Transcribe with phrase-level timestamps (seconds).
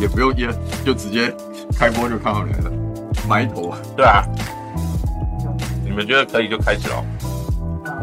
[0.00, 0.50] 也不用腌，
[0.84, 1.34] 就直接
[1.76, 2.70] 开播就看到你了，
[3.28, 3.78] 埋头啊。
[3.96, 4.24] 对啊，
[5.84, 7.04] 你们觉得可以就开始了。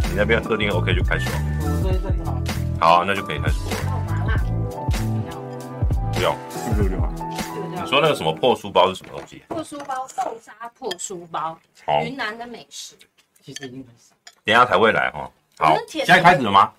[0.04, 1.38] 你那边设定 OK 就开始了。
[2.26, 2.98] 好。
[2.98, 4.06] 好，那就可以开始播了。
[4.08, 4.36] 麻辣？
[6.14, 6.36] 不用，
[6.76, 7.10] 不用就好。
[7.72, 9.44] 你说那个什么破书包是什么东西？
[9.48, 12.96] 破书包，豆沙破书包，好，云南的美食。
[13.42, 14.16] 其实已经很少。
[14.44, 15.32] 等一下才会来哈。
[15.58, 16.72] 好，现在开始了吗？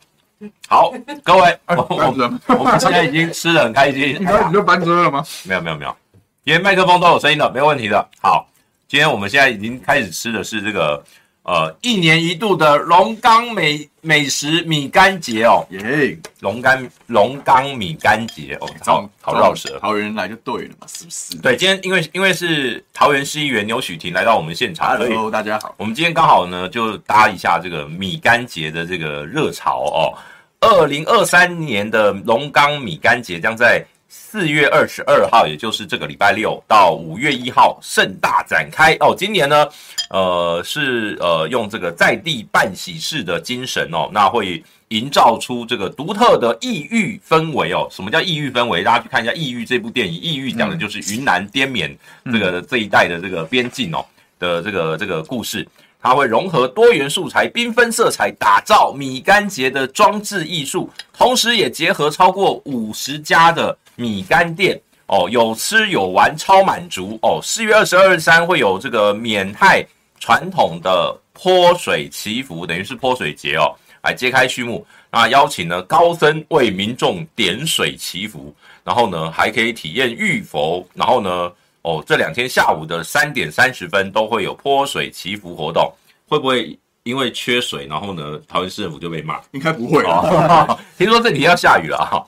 [0.68, 4.16] 好，各位，我们我们现在已经吃的很开心。
[4.20, 5.24] 你看你就翻车了吗？
[5.44, 5.96] 没有没有没有，
[6.44, 8.08] 因为麦克风都有声音的，没有问题的。
[8.20, 8.48] 好，
[8.88, 11.02] 今天我们现在已经开始吃的是这个。
[11.46, 16.18] 呃，一年一度的龙岗美美食米干节哦，耶！
[16.40, 19.78] 龙岗龙岗米干节哦，好好绕舌。
[19.78, 21.36] 桃园来就对了嘛，是不是？
[21.38, 25.72] 对，今天因为因为是桃园市议员牛许婷来到我们现场，Hello，大家好。
[25.78, 30.18] 我们今天刚好呢，就搭一下这个米干节的这个热潮哦。
[30.58, 33.86] 二零二三年的龙岗米干节将在
[34.18, 39.14] 四月二十二号，也就是这个礼拜六到五月一号盛大展开哦。
[39.16, 39.68] 今年呢，
[40.08, 47.86] 呃，是呃用这个在地办喜事的精神哦，那会营造出这个独特的异域氛围哦。
[47.90, 48.82] 什么叫异域氛围？
[48.82, 54.04] 大家去看一下《异域》这部电影，《异域》讲的就是云南滇缅这个这一带的这个边境哦
[54.38, 55.66] 的这个这个故事。
[56.06, 67.40] 它会融合多元素材、缤纷色彩，打造米干节的装置艺术，同时也结合超过五十家的米干店哦，有吃有玩，超满足哦。
[67.42, 69.84] 四月二十二、二十三会有这个缅泰
[70.20, 73.74] 传统的泼水祈福，等于是泼水节哦，
[74.04, 74.86] 来揭开序幕。
[75.10, 81.52] 那邀请呢高僧为民众点水祈福，然后呢还可以体验浴佛，然后呢。
[81.86, 85.88] 哦，这两天下午的三点三十分都会有泼水祈福活动，
[86.26, 89.40] 会不会因为缺水，然后呢，桃园市政府就被骂？
[89.52, 90.76] 应该不会哦。
[90.98, 92.26] 听说这里要下雨了哈，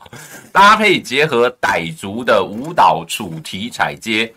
[0.53, 4.33] 搭配结合傣族的舞蹈主题彩街，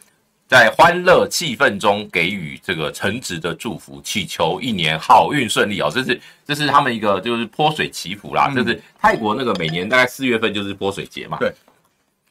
[0.48, 5.92] 在欢乐气氛中给予这个诚挚的祝福，祈求一年好运顺利哦。
[5.94, 11.38] 这是这是他们一个就是泼水祈福啦，就、嗯、是泰国那个每年大概四月份就是泼水节嘛。
[11.40, 11.54] 对。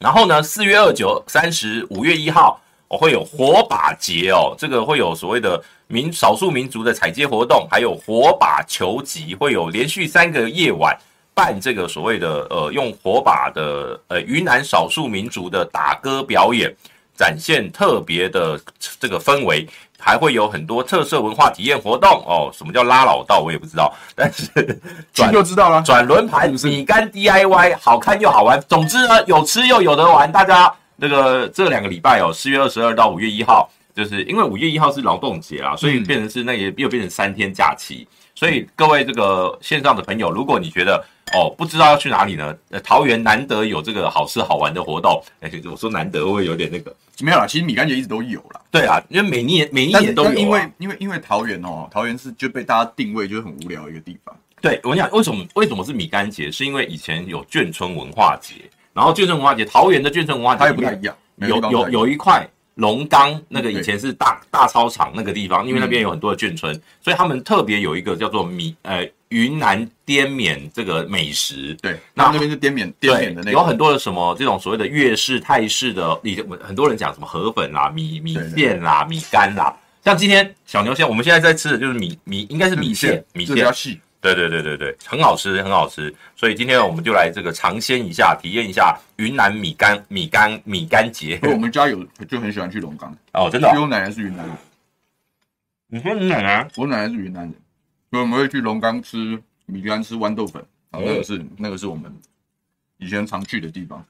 [0.00, 2.60] 然后呢，四月二九、三十、五月一号。
[2.90, 10.98] 哦，会有火把节哦，这个会有所谓的民少数民族的踩街活动，还有火把球集，会有连续三个夜晚
[11.32, 16.74] 办这个所谓的呃用火把的呃云南少数民族的打歌表演，
[17.16, 18.60] 展现特别的
[18.98, 19.64] 这个氛围，
[19.96, 22.50] 还会有很多特色文化体验活动哦。
[22.52, 24.48] 什么叫拉老道，我也不知道，但是
[25.14, 25.80] 转就知道了。
[25.82, 28.60] 转轮盘、米干 DIY，好看又好玩。
[28.68, 30.74] 总之呢，有吃又有得玩，大家。
[31.00, 38.06] 这个这两个礼拜哦，四月二十二到五月一号，就是因为五月一号是劳动节啊，所以变成是那也又变成三天假期。
[38.34, 42.56] 所以各位这个线上的朋友，如果你觉得哦不知道要去哪里呢？
[42.70, 46.94] 呃，桃园难得有这个好吃好玩的活动，哎，我说难得会有点那个？
[47.22, 48.60] 没有啦，其实米干节一直都有啦。
[48.70, 50.34] 对啊，因为每年每一年都有啊。
[50.34, 54.34] 因为因为因为桃园哦，桃园是就被大家定位就是很无聊的一个地方。
[54.62, 56.50] 对，我跟你讲，为什么为什么是米干节？
[56.50, 58.54] 是因为以前有眷村文化节。
[59.00, 71.72] 然后眷村文化节，桃园的眷村文化节它也不太一样，有有有一块龙岗，那个以前是大大操场那个地方，因为那边有很多的眷村，嗯、所以他们特别有一个叫做米呃云南滇缅这个美食。
[71.80, 79.74] 对，那那边是滇缅滇缅的那个，有很多的什么这种所谓的粤式泰式的，以前很多人讲什么河粉啦、米米线啦、米干啦，
[80.04, 83.98] 像今天小牛现在我们现在在吃的就是米米，应该是米线，米线比较细。
[84.20, 86.14] 对对对对对，很好吃，很好吃。
[86.36, 91.40] 所以今天我们就来这个尝鲜一下，体验一下云南米干米干米干节。
[91.42, 93.70] 我们家有就很喜欢去龙岗哦，真的、哦。
[93.70, 94.56] 因为我奶奶是云南人。
[95.86, 96.68] 你说你奶奶？
[96.76, 97.54] 我奶奶是云南人，
[98.10, 100.62] 所以我们会去龙岗吃米干，吃豌豆粉。
[100.90, 102.14] 哦，那个是那个是我们
[102.98, 104.04] 以前常去的地方。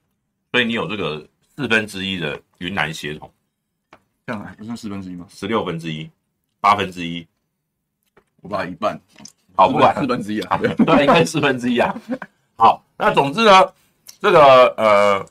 [0.50, 3.32] 所以你有这个四分之一的云南血统，
[4.26, 5.24] 这样还不算四分之一吗？
[5.30, 6.10] 十六分之一，
[6.60, 7.24] 八分之一，
[8.40, 9.00] 我把一半。
[9.54, 11.94] 好，不管四分之一啊， 对，应该是四分之一啊。
[12.56, 13.66] 好，那总之呢，
[14.20, 15.26] 这个呃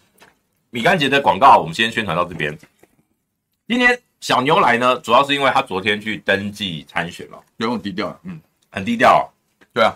[0.69, 2.57] 米干节的广告，我们先宣传到这边。
[3.67, 8.39] 今天小牛来呢，主要是因为他昨天去登记参选了，有很低调，嗯，
[8.69, 9.27] 很低调。
[9.73, 9.95] 对啊，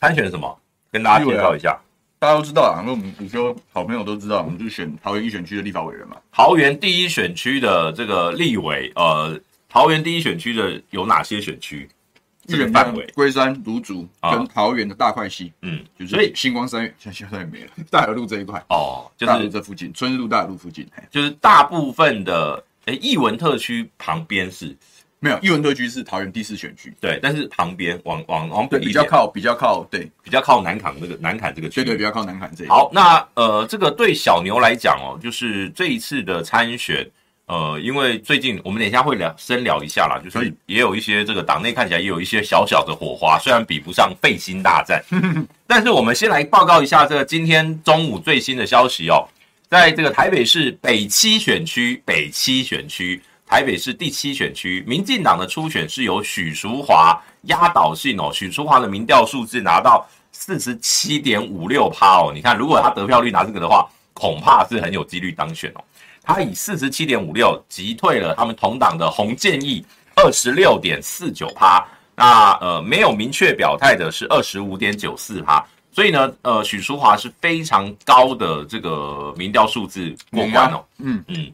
[0.00, 0.58] 参选什么？
[0.90, 1.78] 跟大家介绍一下。
[2.18, 6.16] 大家都知道啊，因为我们午休好朋友都知道，我们就选桃园一选区的立法委员嘛。
[6.32, 9.38] 桃园第一选区的这个立委，呃，
[9.68, 11.86] 桃园第一选区的有哪些选区？
[12.46, 18.62] 这个范围，龟山、芦竹跟桃园的大块溪，嗯，所以星光三月现 现在也没了，大和路这一块。
[18.68, 24.76] 哦，就是这附近，春日路、大和路附近，就是大部分的诶，艺文特区旁边是。
[25.20, 30.06] 没有，艺文特区是桃园第四选区，对，但是旁边往往往北对，比较靠比较靠对。
[30.22, 32.68] 比较靠南崁那个南崁这个区，对对，比较靠南崁这一。
[32.68, 37.10] 好，那呃，这个对小牛来讲哦，就是这一次的参选，
[37.46, 45.02] 呃，因为最近我们等一下会聊深聊一下啦，就是也有一些这个党内看起来也有一些小小的火花，虽然比不上废心大战，
[45.66, 49.28] 但是我们先来报告一下这个今天中午最新的消息哦，
[49.68, 53.22] 在这个台北市北七选区，北七选区。
[53.46, 65.84] 台北市第七选区，民进党的初选是由许淑华压倒性哦，许淑华的民调数字拿到四十七点五六趴哦，你看如果他得票率拿这个的话，恐怕是很有几率当选哦。
[66.24, 69.84] 他以四十七点五六击退了他们同党的洪建义
[70.16, 71.86] 二十六点四九趴，
[72.16, 81.52] 那呃没有明确表态的是二十五点九四趴，所以呢呃许淑华是非常高的这个民调数字过关哦，嗯嗯，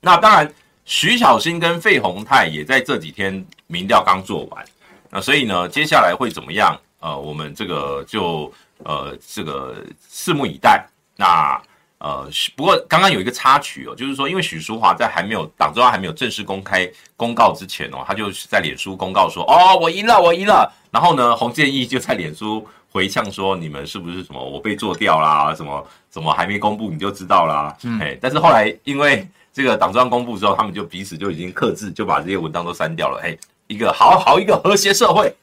[0.00, 0.52] 那当然。
[0.86, 4.64] 徐小新跟费鸿泰也在这几天民调刚做完，
[5.08, 6.76] 那所以呢，接下来会怎么样？
[6.98, 8.52] 呃，我们这个就
[8.82, 9.76] 呃这个
[10.10, 10.84] 拭目以待。
[11.14, 11.62] 那
[12.00, 25.54] 呃，不过刚刚有一个插曲哦，就是说，因为许淑华在还没有党中央还没有正式公开公告之前哦，他就在脸书公告说：“哦，我赢了，我赢了。”然后呢，洪建义就在脸书 回呛说：“你们是不是什么我被做掉啦？
[25.54, 29.26] 什么什么还没公布你就知道啦？”嗯，哎，但是后来因为。
[29.52, 33.20] 这个党中央公布之后，他们就彼此就已经克制，就把这些文章都删掉了。
[33.20, 33.36] 嘿，
[33.66, 35.34] 一个好好一个和谐社会，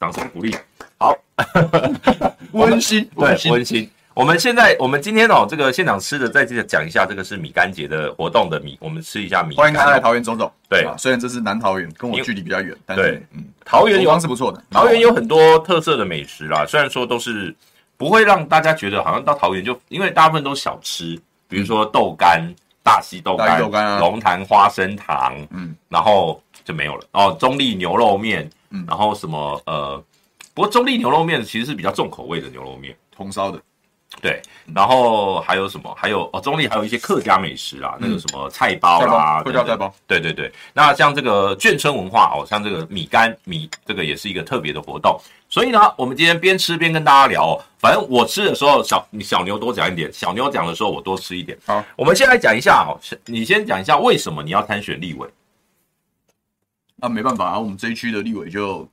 [0.00, 0.56] 掌声鼓励。
[0.96, 1.14] 好，
[2.52, 3.88] 温馨，温馨，温馨。
[4.14, 9.56] 我们现在，我们今天哦，这个现场吃的，再这个讲一下，这个是米干节的活动的米，我们吃一下米。
[9.56, 10.52] 欢迎大家来桃园走走。
[10.68, 16.64] 对，虽然这是南桃园，跟我距离比较远，但是嗯，桃园有是不错的，桃园有很多特色的美食啦。
[16.64, 17.54] 虽然说都是
[17.96, 22.42] 不会让大家觉得好像到桃园就，因为大部分都是小吃，比如说豆干。
[22.86, 23.58] 大溪豆干、
[23.98, 27.34] 龙潭花生糖，嗯，然后就没有了哦。
[27.40, 29.96] 中立牛肉面，嗯，然后什么呃，
[30.52, 33.58] 不过中立牛肉面其实是比较重口味的牛肉面，红烧的，
[34.20, 34.40] 对。
[34.74, 35.94] 然后还有什么？
[35.94, 40.50] 还有哦，中立还有一些客家美食啊，那个什么菜包啦，客家菜包，对对对。
[40.72, 45.20] 那像这个眷村文化哦，像这个米干米，这个也是一个特别的活动。
[45.50, 47.62] 所以呢，我们今天边吃边跟大家聊哦。
[47.78, 51.58] 反正我吃的时候，小小牛多讲一点，小牛讲的时候我多吃一点。
[51.66, 52.98] 好，我们先来讲一下哦。
[53.26, 55.28] 你先讲一下为什么你要参选立委？
[57.00, 58.88] 啊，没办法啊，我们这一区的立委就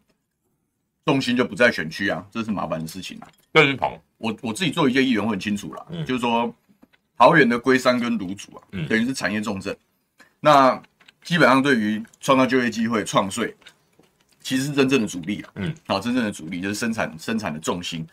[1.06, 3.28] 重心就不在选区啊，这是麻烦的事情啊。
[3.54, 4.00] 认同。
[4.18, 6.54] 我我自己做一届议员，我很清楚啦，嗯、就是说
[7.18, 9.76] 桃园的龟山跟芦竹啊，嗯、等于是产业重镇。
[10.40, 10.82] 那
[11.24, 13.56] 基本上对于创造就业机会、创税。
[14.44, 18.04] 其实是真正的主力啊，嗯，好，真正的主力就是生产生产的重心，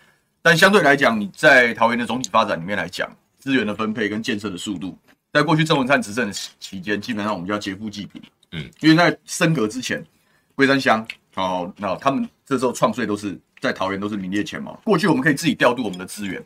[0.43, 4.97] 但相对来讲，你在桃园的总体发展里面来讲，资源的分配跟建设的速度，
[5.33, 8.21] 在过去郑文灿执政的期间，基本上我们就要劫富济贫，
[8.53, 10.05] 嗯，因为在升格之前，
[10.55, 11.05] 龟山乡，
[11.39, 16.43] 哦，那他们这时候创税都是在桃园都是名列前茅，过去我们可以自己调度我们的资源，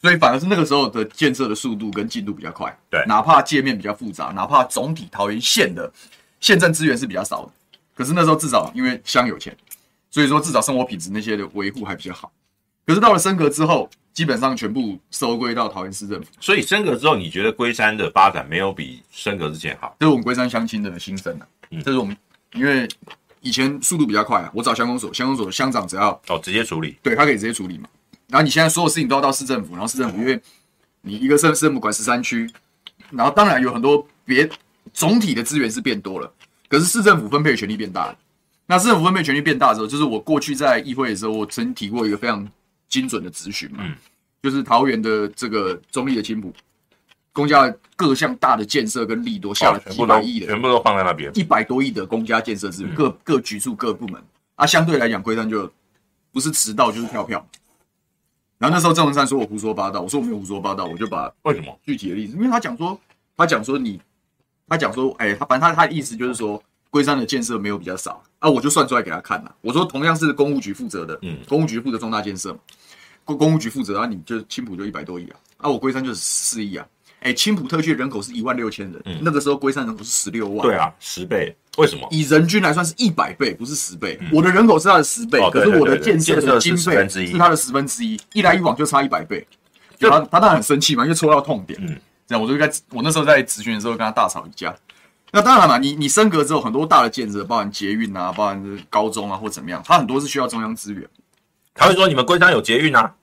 [0.00, 5.90] 所以反而是那个时候的建设的速度跟进度比较快，对，哪怕界面比较复杂，哪怕总体桃园县的
[6.40, 7.52] 县政资源是比较少的。
[7.94, 9.56] 可是那时候至少因为乡有钱，
[10.10, 12.30] 所以说至少生活品质那些的维护还比较好。
[12.86, 16.28] 可是到了升格之后，基本上全部收归到桃园市政府。
[16.38, 19.96] 所以升格之后，你觉得龟山的发展没有比升格之前好？
[20.00, 21.46] 这是我们龟山乡亲的心声啊。
[21.70, 22.14] 嗯，这是我们
[22.52, 22.86] 因为
[23.44, 27.88] 以前速度比较快啊，我找乡公所，乡公所的乡长只要哦直接处理，对他可以直接处理嘛。
[28.28, 30.40] 然后你现在所有事情都要到市政府，然后市政府因为
[31.02, 32.50] 你一个市市政府管十三区，
[33.10, 34.48] 然后当然有很多别
[34.92, 36.32] 总体的资源是变多了。
[36.68, 38.16] 可是市政府分配权力变大了，
[38.66, 42.48] 那市政府分配权力变大的时候，就是我过去在议会的时候，我曾提过一个非常
[42.88, 43.94] 精准的咨询嘛，嗯、
[44.42, 46.52] 就是桃园的这个中立的青埔，
[47.34, 54.18] 公家各项大的建设跟利多下了几百亿的，全部都放在那边，一百多亿的公家建设资源，各各局处各部门
[54.54, 55.70] 啊，相对来讲，龟山就
[56.32, 57.46] 不是迟到就是跳票。
[58.56, 62.98] 然后那时候郑文山说我胡说八道，我说我没有胡说八道，我就把为什么具体的例子，因为他讲说
[63.36, 64.00] 他讲说你。
[64.66, 69.54] 他讲说，哎、欸，他反正他他的意思就是说，龟山的建设没有比较少啊，我就算出来给他看了。
[69.60, 72.58] 我说同样是公务局负责的，嗯，公务局负责重大建设嘛，
[73.26, 76.86] 公公务局负责啊，你就青浦就一百多亿啊，啊，我龟山就是四亿啊，
[77.24, 82.06] 哎、欸，青埔特区人口是一万六千人，嗯、那个时候龟山人口是十六万，对啊，十倍，为什么？
[82.10, 84.18] 以人均来算是一百倍，不是十倍。
[84.20, 89.46] 嗯、我的人口是他的十倍，哦、可是我的建设的经费是他的十分之一，一来一往就差一百倍，
[89.98, 91.98] 就他他当然很生气嘛，因为戳到痛点，嗯。
[92.26, 94.74] 这样，我就在我那时候在咨询的时候跟他大吵一架。
[95.30, 101.06] 那当然嘛，你你升格之后，很多大的建设，包含捷运啊，包含高中啊，或怎么样，他很多是需要中央资源。
[101.74, 103.14] 他会说你们龟山有捷运啊，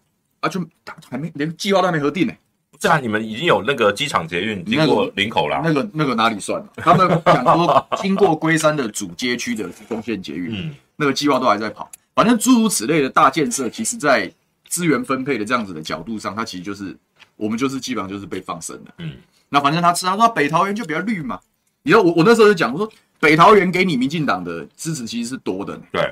[0.41, 0.63] 啊，就
[1.09, 2.39] 还没连计划都还没核定呢、欸。
[2.81, 5.83] 这样你们已经有那个机场捷运经过林口了、啊那个。
[5.83, 6.67] 那个那个哪里算、啊？
[6.77, 11.87] 他们讲说经过龟山的主街区的中线捷运，嗯，那个计划都还在跑。
[12.15, 14.33] 反正诸如此类的大建设，其实在
[14.67, 16.97] 资源分配的这样子的角度上，它其实就是
[17.35, 18.91] 我们就是基本上就是被放生的。
[18.97, 19.13] 嗯，
[19.49, 21.39] 那反正他吃，他说北桃园就比较绿嘛。
[21.83, 25.79] 你知道我我那时候就讲，我说北桃园给你民进党的支持其实是多的。
[25.91, 26.11] 对。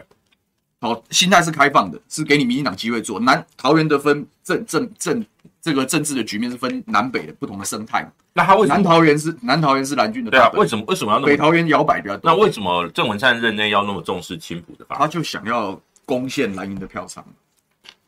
[0.82, 3.20] 好，心态是开放的，是给你民进党机会做。
[3.20, 5.26] 南桃园的分政政政
[5.62, 8.10] 这个政治的局面是分南北的不同的生态。
[8.34, 8.76] 那他为什么？
[8.76, 10.32] 南桃园是南桃园是蓝军的。
[10.32, 11.28] 对啊，为什么为什么要那么？
[11.28, 12.32] 北桃园摇摆比较多。
[12.32, 15.02] 那为什么郑文灿任内要那么重视青埔的发展？
[15.02, 17.24] 他就想要攻陷蓝营的票仓，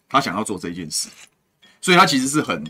[0.08, 1.10] 他想要做这件事，
[1.82, 2.64] 所以他其实是很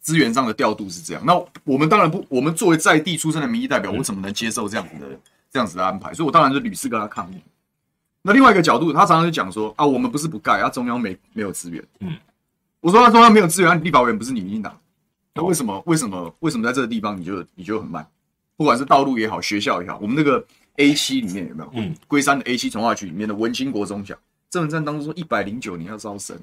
[0.00, 1.22] 资源上的调度是这样。
[1.24, 5.06] 那我们当然不，我们作为在地出身的民意代表，我怎么能接受这样子的
[5.52, 6.12] 这样子的安排？
[6.12, 7.40] 所以我当然是屡次跟他抗议。
[8.22, 11.82] 那另外一个角度，他常常就讲说啊，我们不是不盖啊，中央没没有资源。
[12.00, 12.16] 嗯，
[12.80, 14.78] 我说他中央没有资源，立法委员不是你民进党，
[15.34, 18.06] 那为什么为什么为什么在这个地方你就你就很慢？
[18.56, 20.44] 不管是道路也好，学校也好，我们那个
[20.76, 21.70] A 七里面有没有？
[21.74, 24.14] 嗯，龟山的 A 七从化区里面的文清国中小，
[24.50, 26.38] 郑文灿当初说一百零九年要招生，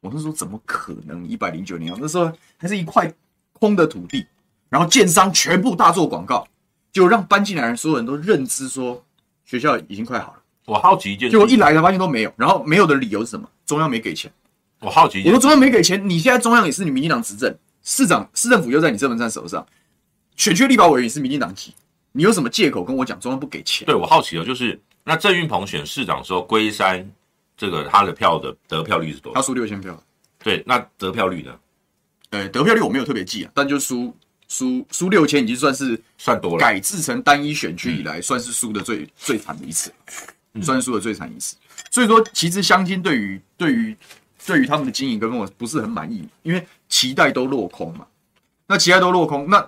[0.00, 1.94] 我是说怎么可能一百零九年？
[1.98, 3.12] 那时候还是一块
[3.52, 4.26] 空的土地，
[4.68, 6.46] 然后建商全部大做广告，
[6.92, 9.02] 就让搬进来的人所有人都认知说
[9.44, 10.42] 学校已经快好了。
[10.66, 13.48] 我好奇一件事，结果一来才发现都没有，然后没有的理由是什么？
[13.66, 14.30] 中央没给钱。
[14.80, 19.66] 我好奇我说中央没给钱，你现在中央也是你民进党执政，市长市政府又在你郑文灿手上，
[20.36, 21.74] 选区立法委员也是民进党籍，
[22.12, 23.84] 你有什么借口跟我讲中央不给钱？
[23.84, 27.06] 对，我好奇的就是那郑运鹏选市长的时候，龟山
[27.56, 29.40] 这个他的票的得票率是多少？
[29.40, 30.02] 他输六千票。
[30.42, 31.54] 对，那得票率呢？
[32.30, 34.16] 呃，得票率我没有特别记啊，但就输
[34.48, 39.92] 输输六千已经算是算多了，改制成单一选区以来算是输的最、嗯、最惨的一次。
[40.62, 41.54] 算输的最惨一次，
[41.92, 43.96] 所以说其实相亲对于对于
[44.50, 48.04] 对于他们的经营跟我不是很满意，因为期待都落空嘛。
[48.66, 49.64] 那期待都落空，那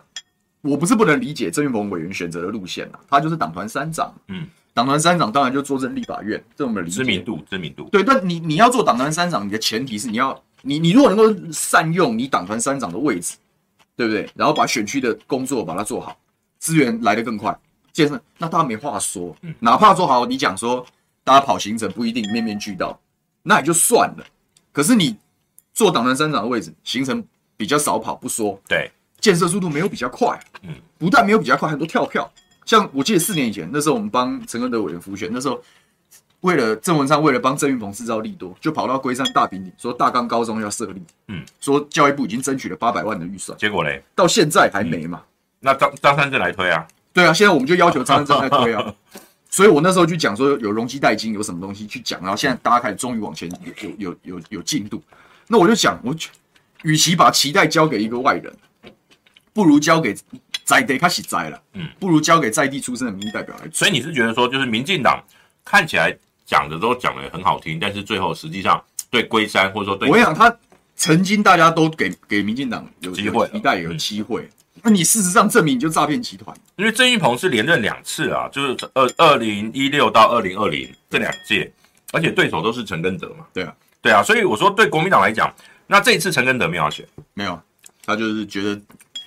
[0.61, 7.89] 我不是不能理解郑运鹏委员选择的路线啊，他就是党团三长，嗯，党团三长当然就坐镇立法院，这种的知名度知名度。
[7.93, 13.37] 对，但你你要做党团三长，你的前提是你要你你如果能够善用你党团三长的位置，
[13.95, 14.29] 对不对？
[14.35, 16.19] 然后把选区的工作把它做好，
[16.59, 17.57] 资源来得更快。
[17.93, 20.85] 健身，那大家没话说，哪怕做好，你讲说
[21.23, 22.99] 大家跑行程不一定面面俱到，
[23.45, 24.25] 那也就算了。
[24.73, 25.17] 可是你
[25.75, 27.23] 做党团三长的位置，行程
[27.57, 32.31] 比较少跑不说，对，建设速度没有比较快，嗯，不但没有比较快，很多跳票。
[32.65, 35.61] 像我记得四年以前，那时候我们帮陈根德委员辅选，那时候
[36.41, 45.21] 为了郑文灿，为了帮郑运鹏制造利多，就跑到龟山大坪里说大冈高中要设立，嗯，说教育部已经争取了八百万的预算，结果嘞，到现在还没嘛？
[45.23, 45.29] 嗯、
[45.61, 46.87] 那张张三正来推啊？
[47.13, 48.95] 对啊，现在我们就要求张三正来推啊，
[49.53, 55.01] 所以我那时候去讲说有容积代金有什么东西去讲，然后现在大家开始终于往前有有有有有进度，
[55.47, 56.17] 那我就想，我
[56.85, 58.51] 与其把期待交给一个外人，
[59.53, 60.17] 不如交给
[60.65, 63.69] 在地开始栽了，嗯，不如交给在地出生的民意代表来。
[63.71, 65.23] 所以你是觉得说，就是民进党
[65.67, 66.17] 看起来
[66.47, 70.57] 讲的都讲的很好听，但是最后实际上对龟山或者说对，我想他
[70.97, 74.49] 曾经大家都给给民进党有机会，一代有机会。
[74.85, 81.73] 那你事实上证明你就诈骗集团，因为郑运鹏是连任两次啊，就是二二零一六到二零二零这两届，
[82.13, 83.47] 而且对手都是陈根德嘛。
[83.53, 85.55] 对啊，对啊，所以我说对国民党来讲，
[85.87, 87.61] 那这一次陈根德没有要选，没有，
[88.05, 88.81] 他就是觉得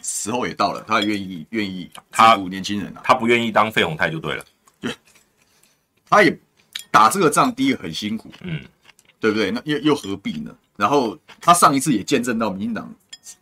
[0.03, 4.43] 时候也到了，他愿意愿意他年轻人啊，他不愿意当费鸿泰就对了，
[4.81, 4.93] 对，
[6.09, 6.37] 他也
[6.91, 8.59] 打这个仗，第一很辛苦，嗯，
[9.21, 9.51] 对不对？
[9.51, 10.53] 那又又何必呢？
[10.75, 12.93] 然后他上一次也见证到民进党。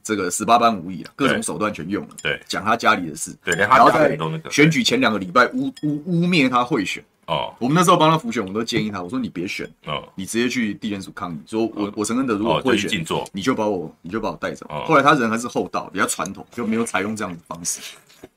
[0.03, 2.15] 这个十八般武艺了，各种手段全用了。
[2.21, 3.35] 对，讲他家里的事。
[3.43, 4.49] 对，连他家里都那个。
[4.51, 7.03] 选举前两个礼拜污污污蔑他贿选。
[7.27, 7.53] 哦。
[7.59, 9.69] 我们那时候帮他辅选，我都建议他，我说你别选。
[9.85, 10.07] 哦。
[10.15, 12.89] 你直接去地检署抗议，说我我陈根德如果贿选，
[13.31, 14.65] 你就把我你就把我带走。
[14.85, 17.81] 后来他人还是厚道，比较传统，就没有采用这样的方式。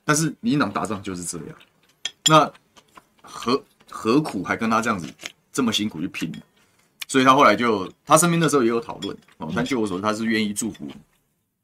[0.03, 1.55] 但是民进党打仗就是这样，
[2.25, 2.51] 那
[3.21, 5.07] 何何苦还跟他这样子
[5.53, 6.29] 这么辛苦去拼？
[7.07, 10.85] 所以他后来就他身边那时候也有讨论哦，但据我所知，他是愿意祝福。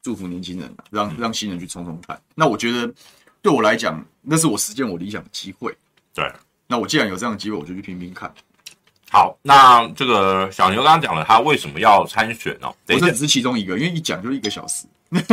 [0.04, 2.22] 祝福年轻人，让让新人去冲冲看。
[2.36, 2.94] 那我觉得，
[3.42, 5.74] 对我来讲，那是我实现我理想的机会。
[6.14, 6.30] 对，
[6.68, 8.32] 那我既然有这样的机会，我就去拼拼看。
[9.10, 12.76] 好，那这个小牛刚刚讲了，他为什么要参选哦？
[12.90, 14.86] 我这只是其中一个，因为一讲就是一个小时。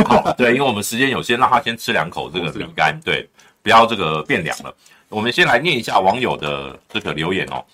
[0.05, 3.27] 好，对，因为我们时间有限，让他先吃两口这个饼干，对，
[3.61, 4.73] 不要这个变凉了。
[5.09, 7.65] 我们先来念一下网友的这个留言哦。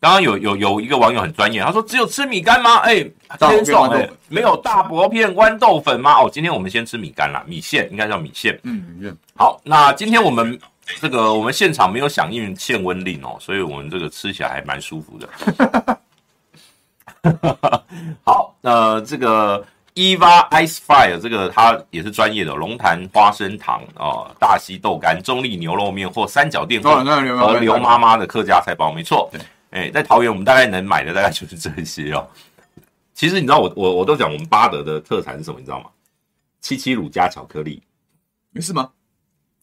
[0.00, 2.76] 刚刚有有有一个网友很专业，他说只有吃米干吗？
[2.76, 6.14] 哎、欸，天爽哎，没有大薄片豌豆粉吗？
[6.20, 8.56] 哦，今天我们先吃米干啦，米线应该叫米线。
[8.62, 9.16] 嗯，米线。
[9.34, 10.56] 好，那今天我们
[11.00, 15.98] 这个我们现场没有响应限温令哦，所以我们这个吃起来还蛮舒服的。
[18.22, 27.02] 好，呃，这个 Eva Ice Fire 这个它也是专业的，龙潭花生糖哦，大溪豆干、中立牛肉面或三角店和
[27.58, 29.28] 刘妈妈的客家菜包，没错。
[29.70, 32.26] 哎，在桃园我们大概能买的大概就是这些哦。
[33.14, 35.58] 其实你知道我我我都讲我们巴德的特产是什么？
[35.58, 35.86] 你知道吗？
[36.60, 37.82] 七七乳加巧克力，
[38.50, 38.90] 没事吗？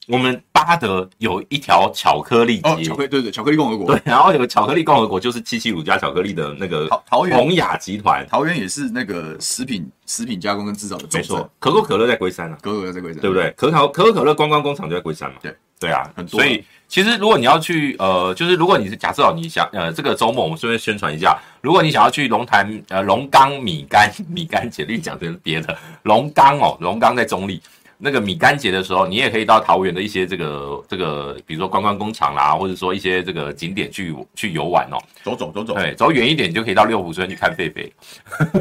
[0.07, 11.50] 我们巴德有一条巧克力街，哦，巧克力对对，巧克力共和国对，然后有个巧克力共和国，就是七七乳加巧克力的那个桃园宏雅集团，桃园也是那个食品食品加工跟制造的，没错。
[11.57, 13.51] 可口可乐在龟山啊，可口可乐在龟山，对不对？
[13.57, 16.39] 可口可口可乐观光工厂就在龟山嘛，对对啊，很多。
[16.39, 27.62] 所以其实如果你要去呃，就是如果你是假设哦，你想呃，这个周末我们顺便宣传一下，如果你想要去龙潭呃龙岗米干 米干节，你讲的是别的龙岗哦，龙岗在中立。
[27.98, 34.98] 那个米干节的时候，你也可以到桃园的一些这个这个，比如说观光工厂啦，或者说一些这个景点去去游玩哦。
[35.24, 37.89] 走走走走，对，走远一点你就可以到六福村去看狒狒。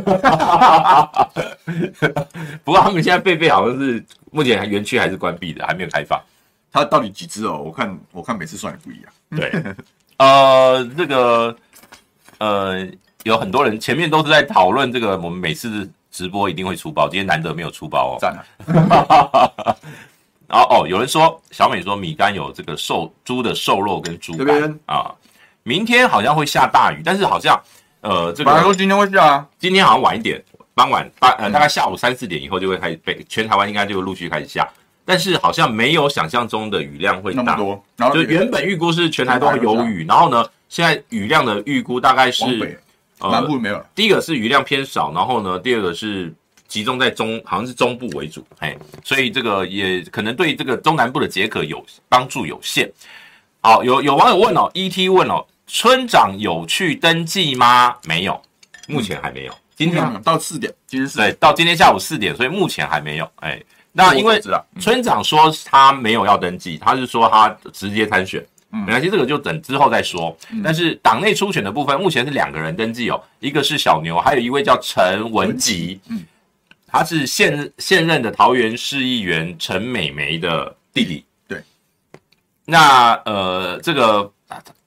[2.63, 6.17] 不过他们现在狒狒好像是目前园区还是关闭的，还没有开放。
[6.75, 7.63] 它到底几只哦？
[7.65, 9.13] 我看我看每次算也不一样。
[9.31, 9.75] 对，
[10.19, 11.57] 呃，这个
[12.39, 12.87] 呃，
[13.23, 15.89] 有很多人前面都是在讨论这个，我们每次。
[16.17, 18.19] 直播一定会出包，今天难得没有出包哦。
[18.21, 19.77] 赞了。
[20.47, 25.13] 然 后哦，有人说小美说米干有这个瘦猪的瘦肉跟猪肝啊。
[25.65, 27.61] 明天好像会下大雨，但是好像
[28.01, 28.51] 呃这个。
[28.53, 30.41] 本来说今天会下啊，今天好像晚一点，
[30.73, 34.69] 傍晚大呃大概下午三四点以后就会开始北全台湾应该就会陆续开始下，
[35.05, 37.57] 但是好像没有想象中的雨量会大。
[37.57, 37.83] 多。
[37.97, 42.81] 然后就原本预估是全台都会有雨，然后呢，现在雨量的预估大概是。
[43.21, 43.87] 南部没有了。
[43.95, 46.31] 第一个是雨量偏少，然后呢，第二个是
[46.69, 52.91] 集中在中，好像是中部为主，嘿，所以这个也可能对这个中南部的解渴有帮助有限。
[53.63, 57.97] 好，有有网友问哦，ET 问哦，村长有去登记吗？
[58.05, 58.39] 没有，
[58.89, 59.55] 目前还没有。
[59.75, 63.31] 今天到四点，今天是对，到今天下午四点，所以目前还没有。
[63.37, 63.63] 哎，
[63.97, 64.39] 那因为
[64.81, 68.45] 村长说他没有要登记，他是说他直接参选。
[68.77, 70.37] 没关系，这个就等之后再说。
[70.65, 76.25] 但是党内初选的部分，目前是两个人登记哦，一个是小牛，还有一位叫陈文吉，嗯，
[76.89, 81.25] 他是现现任的桃园市议员陈美眉的弟弟。
[81.47, 81.63] 对，
[82.65, 84.29] 那呃，这个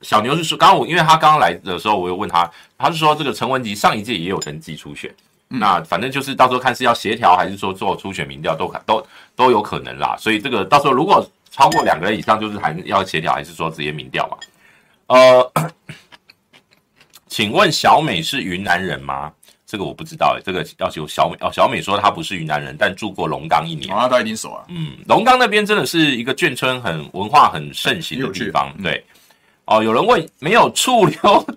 [0.02, 5.10] 小牛是说，刚刚我因为他刚刚来的时候，我又问他，他是说这个陈文吉上一届也有登记初选，
[5.48, 10.16] 那反正就是到时候看是要协调还是说做初选民调，都都都有可能啦。
[10.18, 11.28] 所以这个到时候如果。
[11.50, 14.38] 超过两个人以上，就是还要协调，还是说直接民调嘛？
[15.08, 15.52] 呃，
[17.26, 19.32] 请问小美是云南人吗？
[19.66, 21.50] 这个我不知道诶，这个要求小美哦。
[21.52, 23.92] 小美说她不是云南人，但住过龙岗一年。
[23.96, 24.64] 啊，他一定熟啊。
[24.68, 28.72] 嗯，龙岗那边真的是一个眷村，很文化很盛行的地方。
[28.84, 29.04] 对，
[29.66, 31.48] 哦，有人问没有醋溜。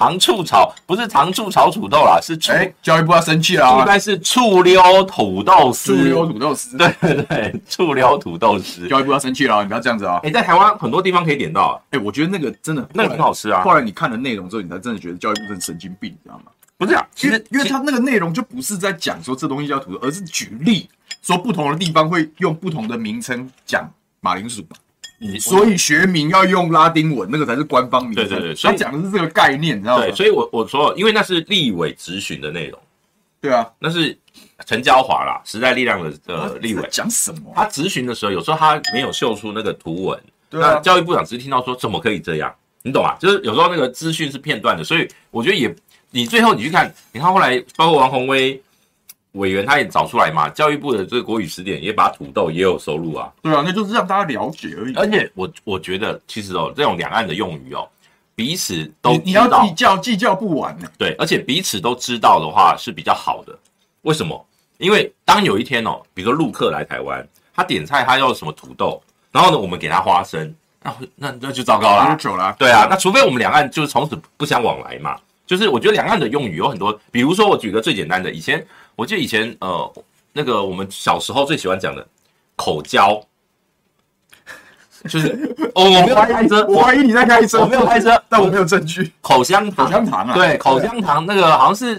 [0.00, 2.52] 糖醋炒不是糖醋炒土豆啦，是醋。
[2.52, 3.80] 哎，教育部要生气了啊！
[3.80, 5.94] 应该是醋溜土豆丝。
[5.94, 8.88] 醋溜土豆丝，对对对，醋溜土豆丝。
[8.88, 10.18] 教育部要生气了，你不要这样子啊！
[10.22, 11.78] 哎，在台湾很多地方可以点到。
[11.90, 13.60] 哎，我觉得那个真的那个很好吃啊。
[13.62, 16.44] 后来你看了内容之后，你才真的觉得教育部真的神经病，你知道吗？
[16.78, 20.88] 不是啊，其实因为它那个内容就不是在讲说这东西叫土豆，而是举例
[21.20, 23.86] 说不同的地方会用不同的名称讲
[24.20, 24.64] 马铃薯。
[25.38, 28.14] 所以学名要用拉丁文，那个才是官方名。
[28.14, 30.04] 对对对，所以讲的是这个概念，你知道吗？
[30.04, 32.80] 对，所以我我说，因为那是立委质询的内容。
[33.40, 34.16] 对啊，那是
[34.66, 36.88] 陈椒华啦，时代力量的呃立委。
[36.90, 37.52] 讲什么？
[37.54, 40.18] 他质询的时候，有时候他没有秀出那个图文。
[40.48, 40.72] 对啊。
[40.74, 42.54] 那教育部长只是听到说，怎么可以这样？
[42.82, 43.14] 你懂啊？
[43.20, 45.74] 就是有时候那个资讯是片段的，所以我觉得也，
[46.10, 48.62] 你最后你去看，你看后来包括王鸿薇。
[49.32, 53.32] 委员他也找出来嘛，教育部的这个国语词典也把土豆也有收录啊。
[53.42, 54.94] 对啊，那就是让大家了解而已。
[54.94, 57.88] 而且我我觉得其实哦，这种两岸的用语哦，
[58.34, 60.88] 彼此都你，你要计较计较不完呢。
[60.98, 63.56] 对，而且彼此都知道的话是比较好的。
[64.02, 64.44] 为什么？
[64.78, 72.56] 因为当有一天哦，比如说陆客来台湾，他点菜他要什么土豆，然后呢我们给他花生，那那那就糟糕了，久了。
[72.58, 75.16] 对啊，那除非我们两岸就是从此不相往来嘛。
[75.46, 78.66] 就是我觉得两岸的用语有很多，比如说我举个最简单的，以前。
[79.00, 79.92] 我记得以前呃，
[80.34, 82.06] 那个我们小时候最喜欢讲的
[82.54, 83.18] 口交，
[85.08, 85.28] 就是
[85.74, 89.10] 哦，我没有开车，我怀疑你在开车，我没有开车， 但我没有证据。
[89.22, 91.94] 口香糖，口香糖啊，对，口香糖那个好像是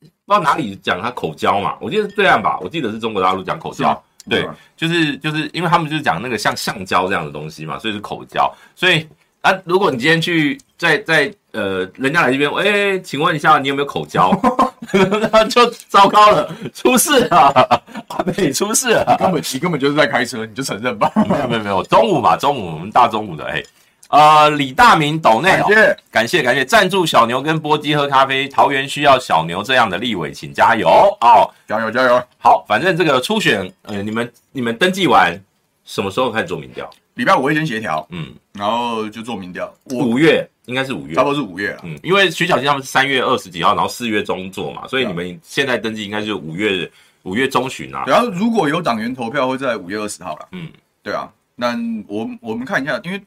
[0.00, 4.48] 不知道哪里讲它口交嘛，我记得是这样吧，我记得是中国大陆讲口交，对，
[4.78, 9.06] 就是就是因为他们就是讲那个像橡胶这样的东西嘛，所以是口交，所以
[9.42, 14.30] 啊，如果你今天去在在呃，人家来这边，哎，请问一下，你有没有口交？
[15.32, 21.10] 那就糟糕了，出事了，阿美出事了，根本你根本就是在开车，你就承认吧。
[21.28, 23.62] 没有没有没有，中午嘛，中午我们大中午的，哎，
[24.10, 30.88] 呃，李大明斗内、哦，感谢感谢感谢，赞助小牛跟波基喝咖啡，桃园需要小牛这样的立委，请加油
[31.20, 32.22] 哦，加油加油！
[32.38, 35.36] 好，反正这个初选，呃，你们你们登记完
[35.84, 36.88] 什么时候开始做民调？
[37.20, 46.90] 礼拜五会先协调，嗯，然后就做民调，五月应该是五月，差不多是五月啊，嗯，因为徐小新他们是三月二十几号，然后四月中做嘛，所以你们现在登记应该是五月
[47.24, 48.04] 五月中旬啊。
[48.06, 50.70] 然后如果有党员投票，会在五月二十号了，嗯，
[51.02, 53.22] 对啊，那我我们看一下，因为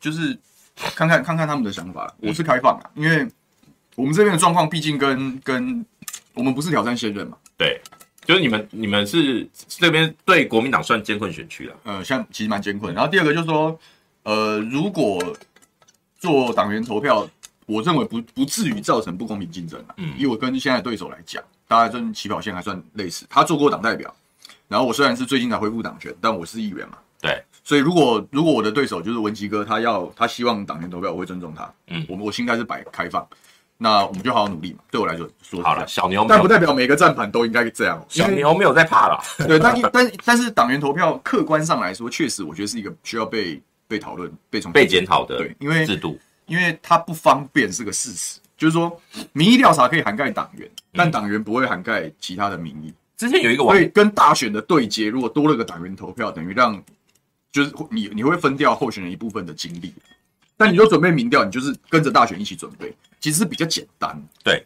[0.00, 0.36] 就是。
[0.76, 3.24] 看看看看他们的想法，我是开放啊，因为
[3.94, 5.86] 我们这边的状况毕竟跟跟
[6.32, 7.80] 我们不是挑战现任嘛，对，
[8.24, 12.94] 就是你们你们是这边对国民党算艰困选区了，呃，像其实蛮艰困。
[12.94, 13.78] 然后第二个就是说，
[14.22, 15.36] 呃，如果
[16.18, 17.28] 做党员投票，
[17.66, 24.14] 我认为不不至于造成不公平竞争啊，嗯，以我跟现在的对手来讲，大家跟起跑线还算类似，他做过党代表，
[24.68, 27.42] 然后我虽然是最近才恢复党权，但我是议员嘛，对。
[27.66, 31.72] 所以，如果如果我的对手就是文琦哥，他要他希望党员投票，我会尊重他。
[31.86, 33.26] 嗯，我我心态是摆开放，
[33.76, 34.78] 那我们就好好努力嘛。
[34.90, 38.04] 对我来说，说好了，小牛，但不代表每个站盘都应该这样。
[38.08, 39.22] 小牛没有在怕了。
[39.46, 48.38] 对，但但但是党员投票客观上来说，确实我觉得是一个需要被被讨论、被重被检讨的对，因为制度，因为它不方便是个事实。
[48.56, 49.00] 就是说，
[49.32, 52.94] 民意调查可以涵盖党员，但党员不会涵盖其他的民意。
[53.16, 56.82] 之前有一个网，所以跟大选的对接，如果多了个党员投票，等于让。
[57.52, 59.94] 就是你你会分掉候选人一部分的精力，
[60.56, 64.20] 但你就准备民调，你就是跟着大选一起准备，其实是比较简单。
[64.42, 64.64] 对，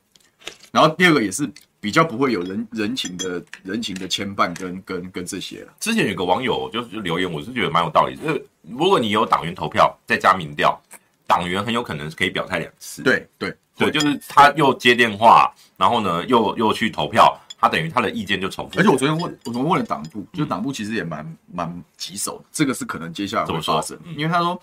[0.70, 5.66] 然后第二个也是比较不会有人人情的人情的牵绊跟跟跟这些。
[5.80, 8.16] 之前有个网友就就留言，我是觉得蛮有道理。
[8.16, 10.80] 就是如果你有党员投票再加民调，
[11.26, 13.02] 党员很有可能是可以表态两次。
[13.02, 17.38] 对对对，就是他又接电话，然后呢又又去投票。
[17.60, 24.62] 他等于他的意见就重复，而且我昨天问，我昨天问了党部，就党部其实也蛮蛮棘手的，这个是可能接下来会发生，因为他说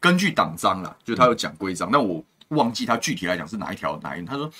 [0.00, 4.24] 根据党章啦，就他有讲规章，那我忘记他具体来讲是哪一条哪一。
[4.24, 4.50] 他说，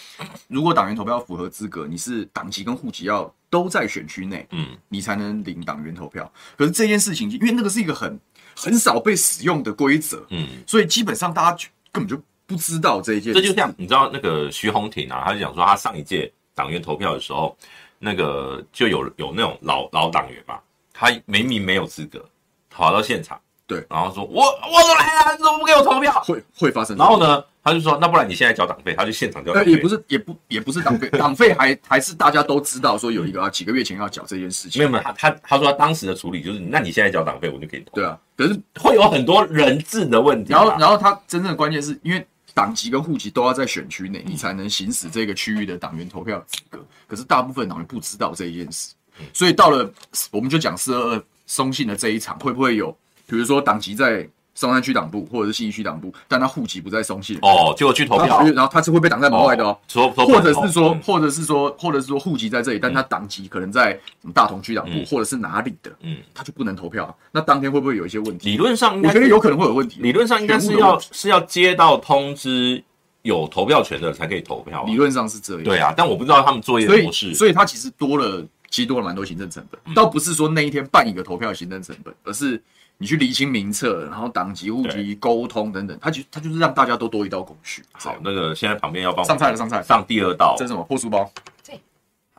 [0.47, 6.31] 如果党员投票符合资格，你是党籍跟户籍要都在选区内，嗯，你才能领党员投票。
[6.57, 8.21] 可是这件事情，因为那个是一个很
[8.55, 13.41] 很少被使用的规则，嗯，所以基本上大家根本就不知道这一件事。
[13.41, 16.33] 这就像你知道那个徐宏庭啊，他就讲说他上一届。
[16.53, 17.57] 党员投票的时候，
[17.99, 20.59] 那个就有有那种老老党员嘛，
[20.93, 22.23] 他明明没有资格
[22.69, 23.41] 跑到现场，
[23.71, 26.13] 对，然后说我我都来了，你怎么不给我投票？
[26.25, 26.97] 会会发生。
[26.97, 29.53] 然后呢，他就说那不然你现在交党费，他就现场交。
[29.53, 34.81] 呃，也不是，也不也不是党费， 党费还还是大家都知道说有一个啊，几个月前要缴这件事情。
[34.81, 37.93] 没有没有，他他他说他当时的处理就是，那你现在交党费，我就可以投。
[37.95, 40.53] 对啊，可是会有很多人质的问题。
[40.53, 42.27] 然后然后他真正的关键是因为。
[42.53, 46.85] 党籍跟户籍都要在选区内，你才能行使这个区域的党员投票资格。
[47.07, 48.93] 可是大部分党员不知道这一件事，
[49.33, 49.89] 所以到了
[50.33, 52.95] 我们就讲四二二松信的这一场，会不会有
[53.31, 59.79] 比如说党籍在松山区党部或者是信义区党部，但他户籍不在松信哦，结果去投票，然后他是会被挡在门外的哦。
[59.89, 63.99] 说，或者是说，或者是说，或者是说户籍在这里，但他党籍可能在
[64.35, 67.17] 大同区党部或者是哪里的，嗯，他就不能投票。
[67.31, 68.51] 那当天会不会有一些问题？
[68.51, 70.01] 理论上，我觉得有可能会有问题。
[70.03, 72.83] 理论上应该是要是要接到通知
[73.23, 74.85] 有投票权的才可以投票。
[74.85, 75.63] 理论上是这样。
[75.63, 79.95] 对啊，但我不知道他们作业的模式，所以他其实多了，其实多了蛮多行政成本。
[79.95, 82.61] 倒不是说那一天办一个投票行政成本，而是。
[83.03, 87.83] 你去厘清名册，然后党籍、户籍沟通等等，他就他就是让大家都多一道工序。
[87.93, 91.33] 好，那个现在旁边要帮上菜了，上菜上第二道，这是什么破书包？
[91.67, 91.81] 对，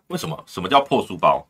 [0.05, 0.43] 为什么？
[0.45, 1.43] 什么叫破书包？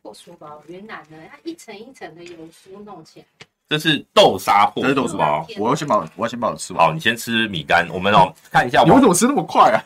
[0.00, 3.26] 破书包，云南的，它一层一层的油酥弄起来。
[3.68, 5.46] 这是豆沙破，这是豆沙包。
[5.58, 6.86] 我要先把，我要先把我吃完。
[6.86, 7.86] 好，你先吃米干。
[7.92, 9.76] 我们哦，看一下，你为什么吃那么快啊？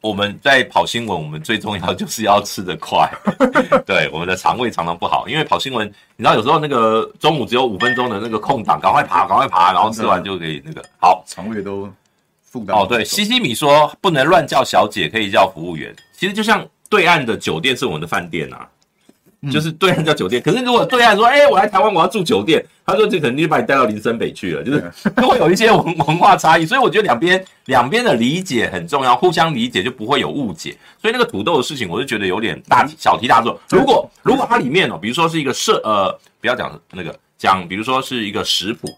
[0.00, 3.10] 我们在跑新闻，我们最重要就是要吃得快。
[3.84, 11.92] 对，我们的肠胃常常不好，因为跑新闻，你知道有时候那个中午只有五分钟的那个空档，赶快爬，赶快爬，然后吃完就可以那个好，肠胃都
[12.42, 12.76] 负担。
[12.76, 15.94] 哦，对，西西米说不能乱叫小姐，可以叫服务员。
[16.12, 18.68] 其实就像对岸的酒店是我们的饭店啊。
[19.52, 30.76] 就是对岸叫酒店，可是如果对岸说，哎，我来台湾，我要住酒店，他说这肯定就把你带到林森北去了，就是都会有一些文 文化差异，所以我觉得两边两边的理解很重要，互相理解就不会有误解。
[31.00, 33.60] 所以那个土豆的事情，我就觉得有点大小题大做。
[33.70, 38.88] 如果如果它里面哦，比如说是一个设呃，不要讲那个讲，比如说是一个食谱，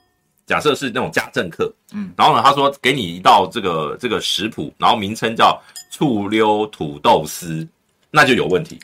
[0.46, 7.68] 假设是那种家政课，嗯，然后呢，他说给你一道这个这个食谱，然后名称叫醋溜土豆丝，
[8.10, 8.80] 那就有问题。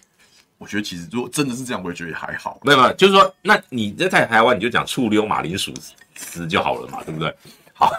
[0.58, 2.58] 我觉得其实如果真的是这样，我也觉得也还好。
[2.62, 5.72] 没有没有，就是说，那你在在台湾你就讲醋溜马铃薯
[6.14, 7.34] 丝就好了嘛，对不对？
[7.74, 7.90] 好，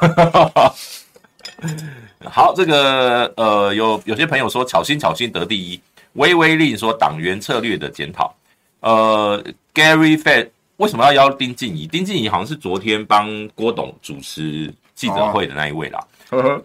[2.26, 5.80] 好，这个呃，有有些朋友说巧心巧心得第一，
[6.14, 8.34] 微微令说党员策略的检讨。
[8.80, 9.44] 呃
[9.74, 11.86] ，Gary Fed 为什么要邀丁静怡？
[11.86, 16.00] 丁静怡好像是昨天帮郭董主持记者会的那一位啦。
[16.30, 16.64] 呵呵。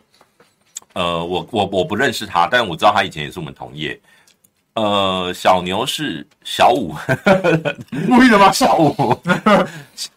[0.95, 3.99] 呃，我我我不认识他，但我知道他以前也是我们同业。
[4.75, 6.95] 呃，小牛是小五，
[8.09, 8.51] 故意的吗？
[8.51, 9.15] 小五，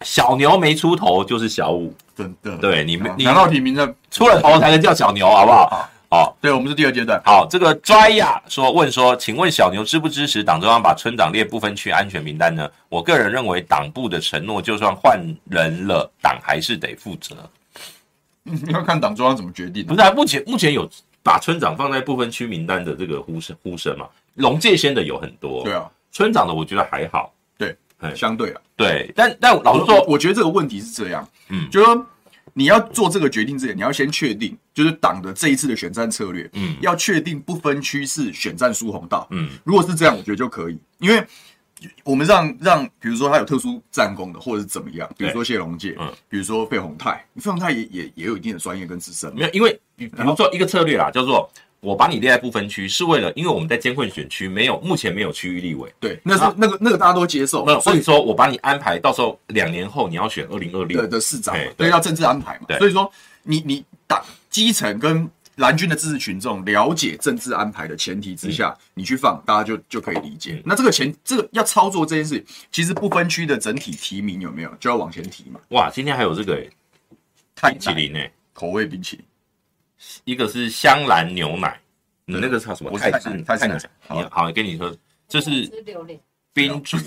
[0.02, 2.58] 小牛没出头就是小五，真的。
[2.60, 5.90] 对，你们，你拿到提名的出了头才能叫小牛，好不好？
[6.10, 6.38] 好。
[6.40, 7.22] 对，我们是第二阶段。
[7.26, 12.70] 好，这个 dry 呀说问说，请问小牛支不支持党中央把村长列部分区安全名单呢？
[12.88, 17.36] 我个人认为，党部的承诺就算换人了，党还是得负责。
[18.46, 19.86] 嗯，要看党中央怎么决定。
[19.86, 20.90] 不是啊，目前目前有
[21.22, 24.08] 把村长放在部分区名单的这个呼声呼声嘛？
[24.36, 27.76] 龙界先的有很多，对啊，村长的我觉得还好，对，
[28.16, 32.06] 相对啊，对，但但老实说我，我觉得这个问题是这样，嗯，就是说
[32.54, 41.26] 你要做这个决定之前，你要先确定，就是党的这一次的选战策略，嗯，要确定不分区是选战输红道，嗯，如果是这样，我觉得就可以，因为。
[42.06, 51.48] 我们让让，比如说他有特殊战功的，或者是怎么样，比如说谢龙介，嗯，比如说费鸿泰，费鸿泰也也也有一定的专业跟资深，没有，因为比如说一个策略啦，叫做
[51.86, 61.06] 我把你列在不分区，是为了因为我们在监困选区没有目前没有区域立委，对，那是那个那个大家都接受，没有，所以说我把你安排到时候两年后你要选二零二六。
[61.06, 63.10] 的市长，对，要政治安排嘛，对，所以说
[63.44, 65.30] 你你党基层跟。
[65.58, 70.56] 蓝军的支持群众了解政治安排的前提之下，嗯、你去放，大家就就可以理解。
[70.56, 72.44] 嗯、那这个前这个要操作这件事，
[72.74, 75.62] 其实不分区的整体提名有没有就要往前提嘛？
[75.70, 76.70] 哇，今天还有这个诶，
[77.70, 79.26] 冰淇淋诶，口味冰淇淋，
[80.24, 81.80] 一个是香兰牛奶，
[82.26, 82.98] 你那个是什么？
[82.98, 83.80] 太子太子奶。
[84.08, 84.96] 好，好，跟你说，
[85.28, 85.70] 这是
[86.54, 86.98] 冰珠，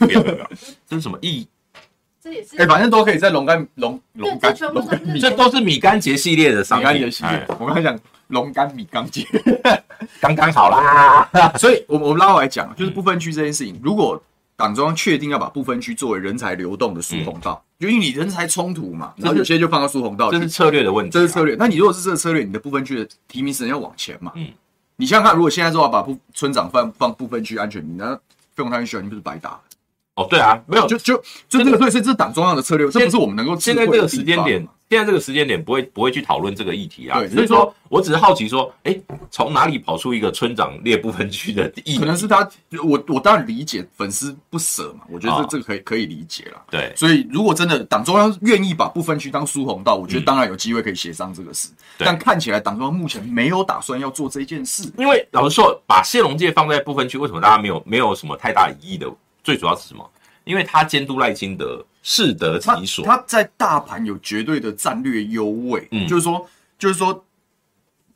[0.87, 1.47] 这是什么意？
[2.21, 6.89] 这也是哎，反正都可以在龙肝龙龙肝龙肝米，这都是米干节系列的商品。
[6.89, 7.99] 米干节系列，我刚才讲。
[8.29, 9.27] 龙肝米刚结，
[10.21, 11.27] 刚刚好啦。
[11.57, 14.23] 所以，我我们拉回来讲，就是不分区这件事情，如果
[14.55, 21.55] 党中央确定要把不分区作为人才流动的疏通道，就因为你人才冲突嘛，然后有些就放到苏洪道，这是策略的问题，这是策略。
[21.57, 24.33] 那你如果是这个策略，你的不分区的提名时间要往前嘛？
[24.35, 24.49] 嗯，
[24.97, 28.17] 你想想看，如果现在说要把部村长放放部分区安全名，那
[28.55, 29.61] 费鸿泰选你不是白打？
[30.19, 31.17] 哦，对啊，没有，就就
[31.49, 34.67] 就这个，对，所以这是党中央的策略，这不是我们能够现在这个时间点。
[34.91, 38.99] 现在这个时间点不会不会去讨论这个议题啊，对，所以说我只是好奇说，哎，
[39.31, 41.99] 从哪里跑出一个村长列不分区的议题？
[41.99, 42.49] 可能是他，
[42.83, 46.63] 我我当然理解粉丝不舍嘛，我觉得这这个可以可以理解了。
[46.71, 51.69] 对，所以如果真的党中央愿意把不分区当疏洪道，我觉得当然有机会可以协商这个事。
[51.99, 59.07] 但看起来党中央目前没有打算要做这件事，因为老实说，把谢龙介放在不分区，为什么大家没有没有什么太大疑义的？
[59.49, 60.11] 最主要是什么？
[60.45, 61.83] 因为他监督赖清德。
[62.03, 66.47] 适得其所，他在大盘有绝对的战略优位，嗯，就是说，
[66.79, 67.23] 就是说，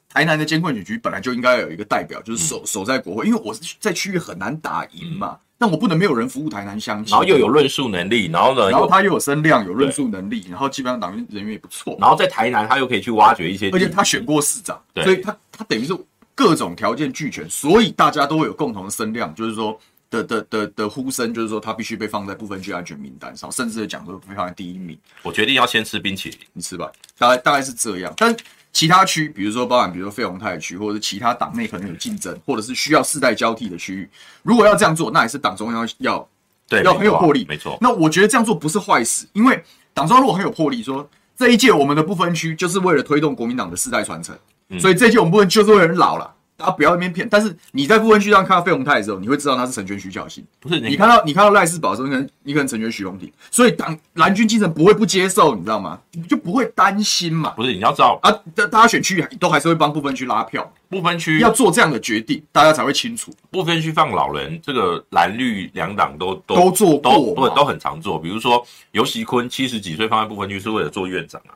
[0.09, 15.95] 台南的监困选区本来就应该有一个代表，就是守、嗯、守在国会，因为我是在区域很难打赢嘛，嗯、但我不能没有人服务台南乡亲，然后又有论述能力，然后呢，然后他又有声量，有论述能力，然后基本上党员人员也不错，然后在台南他又可以去挖掘一些，而且他选过市长，对所以他他等于是
[16.35, 19.79] 各种条件俱全，所以大家都会有共同的声量，就是说。
[20.13, 24.97] 的的的的呼声就是说，他必须被放在部分区安全名单上，甚至讲说被放在第一名。
[25.23, 26.93] 我决定要先吃冰淇淋，你吃吧。
[27.17, 28.13] 大概大概是这样。
[28.19, 28.37] 但
[28.73, 34.11] 其他区，比如说包含比如说费鸿泰区，或者是其他党内可能有竞争，或者是需要世代交替的区域，
[34.43, 36.29] 如果要这样做，那也是党中央要
[36.69, 37.47] 对要很有魄力。
[37.49, 37.79] 没错。
[37.81, 44.37] 那我觉得这样做不是坏事，因为党中央如果很有魄力，说这一届我们的不分区就是为了推动国民党的世代传承，
[44.69, 46.35] 嗯、所以这一届我们不分区就是为了人老了。
[46.63, 46.71] 啊！
[46.71, 50.45] 不要那边骗，但是你在部分区上看到费鸿泰的时候，你会知道他是成全徐巧芯。
[50.61, 55.99] 不是你看到你看到赖世宝的时候，你可能你可能成全徐荣庭，所以党蓝军精神不会不接受，你知道吗？
[56.13, 57.51] 你就不会担心嘛。
[57.51, 63.33] 不是你要知道啊，大大家选区都还是会帮部分区拉票，部分区要做这样的决定，大家才会清楚。
[63.51, 68.19] 部分区放老人，这个蓝绿两党都都都做过都，都都很常做。
[68.19, 71.55] 比如说游锡堃七十几岁放在部分区是为了做院长啊，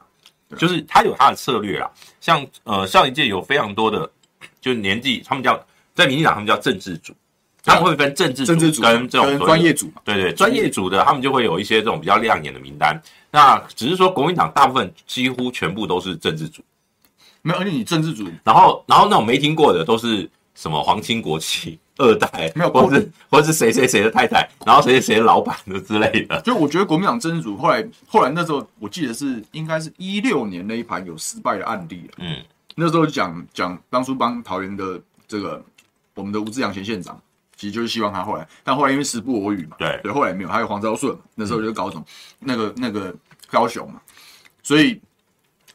[0.57, 1.91] 就是他有他的策略啦。
[2.21, 4.09] 像呃上一届有非常多的
[4.67, 5.65] 就是年纪，他们叫。
[5.95, 7.15] 在民进党，他们叫政治组，
[7.65, 10.91] 他们会分政治组跟这种专业组，对对，专业组。
[10.91, 13.01] 的他们就会有一些这种比较亮眼的名单。
[13.31, 16.63] 那只是说国民党大部分几乎全部都是政治组，
[17.41, 26.39] 没有，而且你政治组，然后然后那种没听过的都是什么皇亲国戚 二代，没有，或是或是谁谁谁的太太，然后谁谁谁的老板的之类的。
[26.43, 32.37] 就我觉得国民党政治组后来后来那时候，我记得是应该是一六年那一盘有失败的案例，嗯，
[32.77, 35.61] 那时候讲讲当初帮桃园的这个。
[36.15, 37.21] 我们的吴志阳前县长，
[37.57, 40.49] 其实就是希望他后来，但后来因为时不我与嘛，对，对，后来没有。
[40.49, 42.07] 还有黄昭顺，那时候就是高雄，嗯、
[42.41, 43.15] 那个那个
[43.51, 44.01] 高雄嘛，
[44.63, 44.99] 所以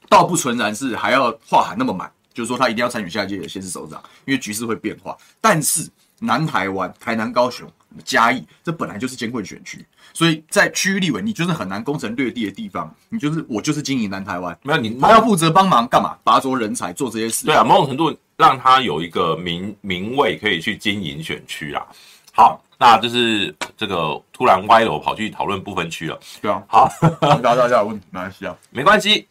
[0.10, 5.16] 倒不纯然是还要话喊那么满，就是说他一定要参与下一届的县市首长，因为局势会变化。
[5.40, 5.88] 但是
[6.22, 7.72] 南台湾、台南、高雄
[8.04, 16.18] 嘉义，这本来就是监困选区，所以在区域立委，你就是很难攻城略地的地方，你就是我就是经营南台湾，没有你他要负责帮忙干嘛？
[16.24, 17.46] 拔擢人才做这些事。
[17.46, 21.86] 对啊，某种程度让他有一个名名位可以去经营选区啊。
[22.34, 26.20] 好，那就是这个突然歪了，我跑去讨论不分区了。
[26.42, 29.28] 对啊，好，大家大家问没关系啊， 没关系。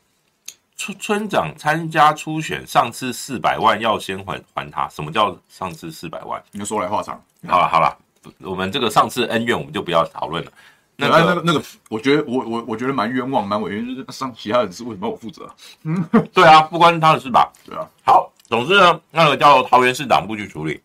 [0.76, 4.88] 村村长参加初选，上次四百万要先还还他。
[4.88, 6.42] 什么叫上次四百万？
[6.52, 7.22] 你就说来话长。
[7.46, 7.94] 好了好了，
[8.38, 10.52] 我们这个上次恩怨我们就不要讨论了。
[10.96, 15.48] 那个那个那个，我觉得我我我觉得蛮冤枉蛮委屈，就是上其他人是为什么我负责？
[15.84, 16.02] 嗯，
[16.32, 17.50] 对啊，不关他的事吧？
[17.64, 17.88] 对啊。
[18.04, 20.80] 好，总之呢，那个叫桃园市党部去处理。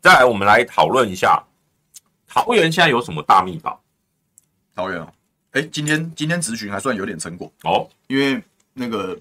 [0.00, 1.42] 再来，我们来讨论一下
[2.28, 3.80] 桃园现在有什么大秘宝？
[4.76, 5.12] 桃园哦。
[5.50, 9.18] 哎，今天今天咨询还算有点成果哦，因为那个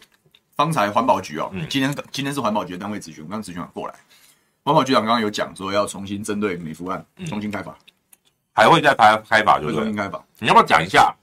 [0.56, 3.96] 方才环保局哦，嗯、今天今天是环保局的单位咨询，我刚咨询完过来，
[4.64, 7.78] 环保局长刚刚有讲说要重新针对美孚案重新开法，
[8.54, 10.24] 还会再开开法，就是重新开法。
[10.40, 11.14] 你要不要讲一下？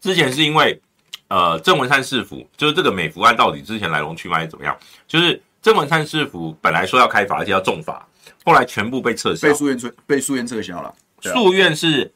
[0.00, 0.80] 之前是因为
[1.28, 4.76] 呃郑文灿市府，就是这个美孚案到底之前来龙去脉怎么样？
[5.06, 8.06] 就是郑文灿市府本来说要开法，而且要重罚，
[8.44, 12.12] 后来全部被撤销，被诉愿撤被诉愿撤销了，诉愿是。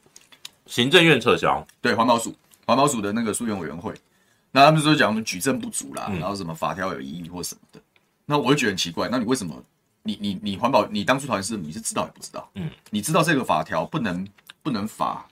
[0.67, 3.93] 行政院撤销，对环保署，环保署的那个诉愿委员会，
[4.49, 7.79] 那他们说讲举证不足啦，嗯、然后什么法条有异议或什么的，
[8.25, 9.53] 那我就觉得很奇怪，那你为什么
[10.07, 12.47] 你你你环保你当初桃园市你是知道也不知道？
[12.53, 14.25] 嗯，你知道这个法条不能
[14.61, 15.25] 不能罚，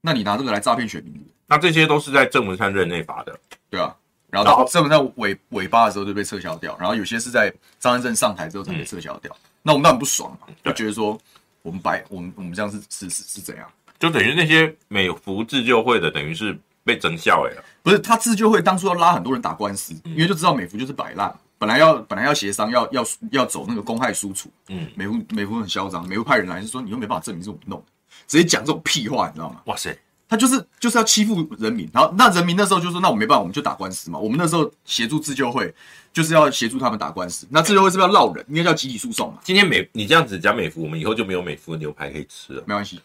[0.00, 1.22] 那你拿这个来诈骗选民？
[1.46, 3.94] 那这些都是在郑文灿任内罚的，对啊，
[4.30, 11.18] 然后到郑文灿尾尾巴的时候就被撤销掉，然后有些是在张安正上台之后才被撤销掉，嗯、那我们当然不爽嘛，就觉得说
[11.62, 13.70] 我们白我们我们这样是是是是怎样？
[13.98, 17.64] 就等于那些美服自救会的，等于是被整笑了。
[17.82, 24.48] 不是他自救会当初要拉很多人打官司，嗯、因为就知道美服就是摆烂，本来要本来要协商，要要要走那个公害输出。
[24.68, 27.86] 嗯，美孚美孚很嚣张，美孚派人来是说你又没办法证明是我弄的，
[28.26, 29.60] 直接讲这种屁话，你知道吗？
[29.66, 29.96] 哇塞！
[30.28, 34.18] 他就是就是要欺负人民，然后那人民那时候就说，那我没办法，我们就打官司嘛。
[34.18, 35.72] 我们那时候协助自救会，
[36.12, 37.46] 就是要协助他们打官司。
[37.48, 38.44] 那自救会是不是要闹人？
[38.48, 39.38] 应该叫集体诉讼嘛。
[39.44, 42.62] 今天美你这样子讲美孚，我们以后就没有美孚的牛排可以吃了。
[42.66, 43.00] 没关系，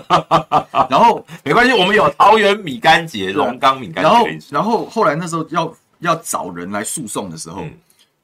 [0.88, 4.02] 然后没关系，我们有桃园米干节、龙岗米干。
[4.02, 7.62] 然后然后后来那时候要要找人来诉讼的时候。
[7.62, 7.78] 嗯。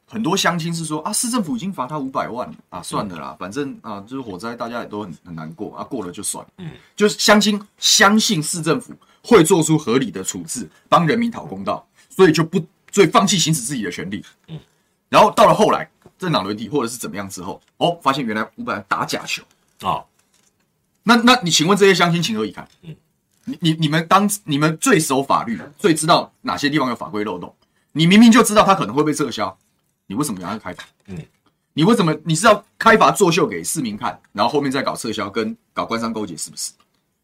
[0.04, 6.46] 很多乡亲是说啊，市政府已经罚他五百万啊，算了啦，嗯、反正啊，就是火灾，大家也都很很难过啊，过了就算
[6.94, 14.22] 就是乡亲相信市政府会做出合理的处置，帮人民讨公道，所以就不，所以放弃行使自己的权利。
[14.48, 14.60] 嗯，
[15.08, 19.42] 然后到了后来政党轮替或者是怎么样之后，哦，发现原来五百万打假球。
[19.80, 20.04] 啊、哦，
[21.04, 22.68] 那那你请问这些乡亲情何以堪？
[22.82, 22.94] 嗯，
[23.46, 27.54] 你你你们当你们最守法律，最知道哪些地方有法规漏洞，
[27.92, 29.56] 你明明就知道他可能会被撤销。
[30.06, 30.84] 你为什么要开罚？
[31.06, 31.18] 嗯，
[31.74, 36.72] 你为什么你是要开罚作秀给市民看，然后后面再搞撤销跟搞官商勾结，是不是？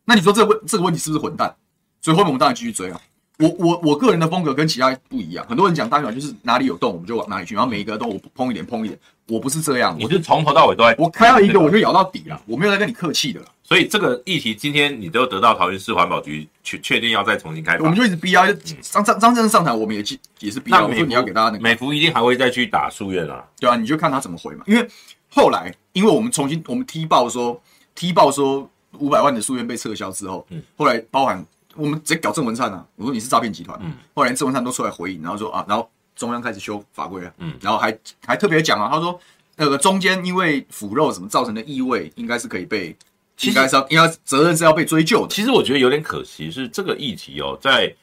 [0.04, 1.54] 那你说这个问这个问题是不是混蛋？
[2.00, 3.00] 所以后面我们当然继续追啊。
[3.38, 13.40] 我我我个人的风格跟其他不一样，很多人讲大小就是哪里有洞我们就往哪里去，然后每一个洞我碰一点碰一点，我不是这样，我是从头到尾都在，我开到一个我就咬到底了，我没有在跟你客气的。
[13.68, 18.46] 所以这个议题今天你都得到桃园市环保局确确定要再重新开发，我们就一直逼啊，
[18.80, 20.02] 张张张先生上台，我们也
[20.40, 20.86] 也是逼啊。
[20.86, 24.64] 我说你要给大家那个美孚一定还会再去打书院啊，对啊，你就看他怎么回嘛。
[24.66, 24.88] 因为
[25.28, 27.60] 后来因为我们重新我们踢爆说
[27.94, 31.44] 踢爆说五百万的书院被撤销之后，嗯，后来包含。
[31.74, 32.84] 我们直接搞郑文灿啊！
[32.96, 39.20] 我说你是诈骗集团，嗯，后来郑文灿都出来回应，然后说啊，然后中央开始修法规了，嗯，然后还还特别讲啊，他说
[39.54, 42.96] 那个中间因为腐肉什么造成的异味，应该是可以被，
[43.42, 45.34] 应该是要应该责任是要被追究的。
[45.34, 47.94] 其实我觉得有点可惜，是这个议题哦，在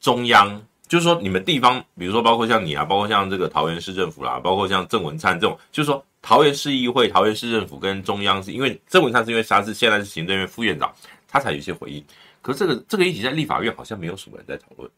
[0.00, 10.92] 中央，就是说你们地方，比如说包括像你啊，包括像这个桃园市政府啦，包括像郑文灿这种，就是说桃园市议会、桃园市政府跟中央是因为郑文灿是因为他是现在是行政院副院长，
[11.26, 12.04] 他才有一些回应。
[12.42, 14.90] 可是这个这个议题在立法院好像没有什么人在讨论。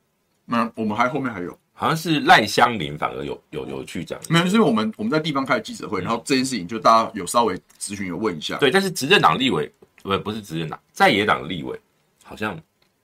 [0.44, 4.18] 那我们还后面还有，好像是赖香林反而有有有去讲。
[4.28, 8.56] 没有，就是我们我们在地方开记者会，然后这件事情就大家有稍微咨询有问一下。
[8.56, 9.70] 对，但是执政党立委
[10.02, 11.78] 不不是执政党，在野党的立委
[12.24, 12.58] 好像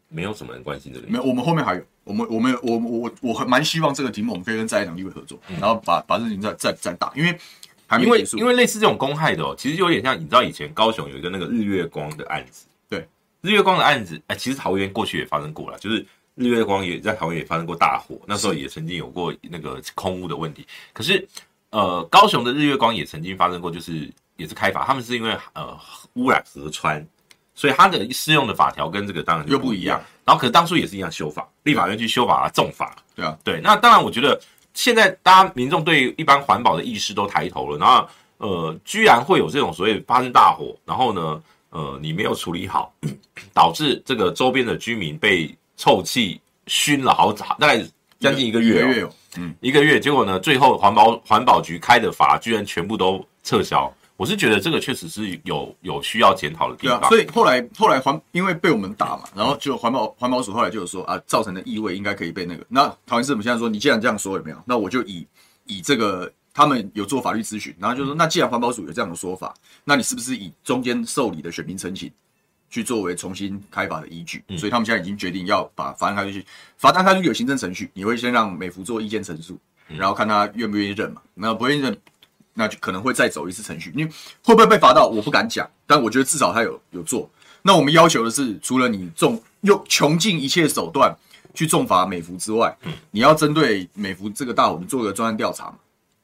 [0.09, 1.07] 没有什么人关心这个。
[1.07, 7.39] 没有，我们后面还有，我们我们我我我很蛮希望这个题目我们可以跟在野党立委合作，然后把把事情再再再打，因为。
[8.01, 12.65] 因为因为类似这种公害的哦，其实有点像你知道以前高雄有一个那个日月光的案子。
[12.89, 13.07] 对
[13.43, 20.67] 日月光的案子，哎，其实桃园过去也发生过了，就是日月光也在桃园也发生过大火，那时候也曾经有过那个空屋的问题。
[20.93, 21.27] 可是，
[21.71, 25.79] 呃，高雄的日月光也曾经发生过，就是也是开发，他们是因为呃
[26.15, 27.07] 污染河川，
[27.55, 30.01] 所以它的适用的法条跟这个当然又不一样。
[30.25, 32.97] 然后，可是当初也是一样修法，立法院去修法啊，重罚。
[33.15, 33.61] 对啊，对。
[33.61, 34.41] 那当然，我觉得
[34.75, 38.09] 现在大家民众对一般环保的意识都抬头了，然后。
[38.39, 42.93] 呃，居然会有这种所谓发生大火，然后呢，呃，你没有处理好，
[43.55, 47.85] 导致这个周边的居民被臭气熏了好大概
[48.21, 53.93] 将近一个月，哦，一个月，嗯，一个月，结果呢，最后环保环保局开的罚居然全部都撤销。
[54.17, 57.01] 我是觉得这个确实是有有需要检讨的地方。
[57.01, 62.65] 对啊，所以后来后来环因为被我们打嘛，然后就环保环保署后来就有说啊，造成的异味应该可以被那个。
[62.69, 64.57] 那桃园市我们现在说，你既然这样说有没有？
[64.65, 65.27] 那我就以
[65.67, 69.53] 以这个他们有做法律咨询，然后就说，那既然环保署有这样的说法，
[69.83, 72.09] 那你是不是以中间受理的选民陈情
[72.73, 74.43] 去作为重新开罚的依据？
[74.57, 76.45] 所以他们现在已经决定要把罚单开出去，
[76.79, 81.21] 罚单开出去有行政程序，你会先让美孚做意见陈述，然后看他愿不愿意认嘛。
[81.35, 81.97] 那不愿意认。
[82.55, 85.07] 那就可能会再走一次程序，你会不会被罚到？
[85.07, 87.27] 我不敢讲，但我觉得至少他有有做。
[87.63, 91.17] 那我们要求的是，除了你重用穷尽一切手段
[91.55, 92.77] 去重罚美孚之外，
[93.11, 95.77] 你要针对美孚这个大我们做个专案调查嘛。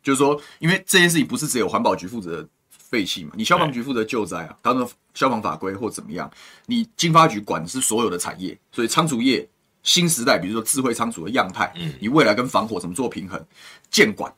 [0.03, 2.47] 就是说，因为这件事情不是只有环保局负责
[2.91, 6.31] 废弃嘛，你消防局负责救灾啊，当然消防法规或怎么样，
[6.67, 9.49] 你经发局管的是所有的产业，所以仓储业
[9.83, 13.45] 新时代，比如说智慧仓储的样态，你未来跟防火怎么做平衡，
[13.91, 14.33] 建管。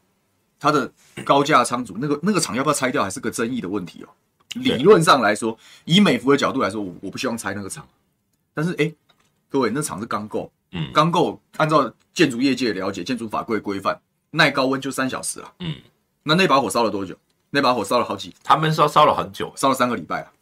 [0.58, 0.92] 它的
[1.24, 4.08] 高价仓储那个那个厂要不要拆掉，还是个争议的问题哦。
[4.56, 7.88] 理论上来说，以美孚的角度来说，我我不希望拆那个厂。
[8.52, 8.92] 但是，哎，
[9.48, 13.98] 各位，那厂是钢构，嗯，钢构按照建筑业界的了解，建筑法规规范，
[14.32, 15.50] 耐高温就三小时啊。
[15.60, 15.76] 嗯，
[16.24, 17.16] 那那把火烧了多久？
[17.50, 20.32] 那把火烧了好几，他们烧烧了很久，烧了三个礼拜啊。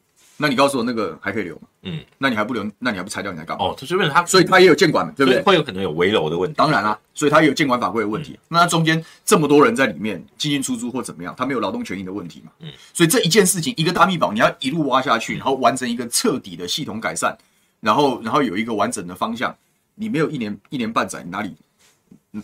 [0.40, 1.62] 那你告诉我那个还可以留吗？
[1.82, 2.64] 嗯，那你还不留？
[2.78, 3.32] 那你还不拆掉？
[3.32, 3.64] 你来干嘛？
[3.64, 5.42] 哦，这就是他，所以他也有监管，对不对？
[5.42, 6.54] 会有可能有围楼的问题。
[6.56, 8.34] 当然啦、啊，所以他也有监管法规的问题。
[8.34, 12.52] 嗯、那中间这么多人在里面进进出出或怎么样，他没有劳动权益的问题嘛？
[12.60, 17.36] 嗯，所以这一件事情，一个大密宝，你要一路挖下去，然后完成一个彻底的系统改善，
[17.80, 19.52] 然后然后有一个完整的方向，
[19.96, 21.52] 你没有一年一年半载，你哪里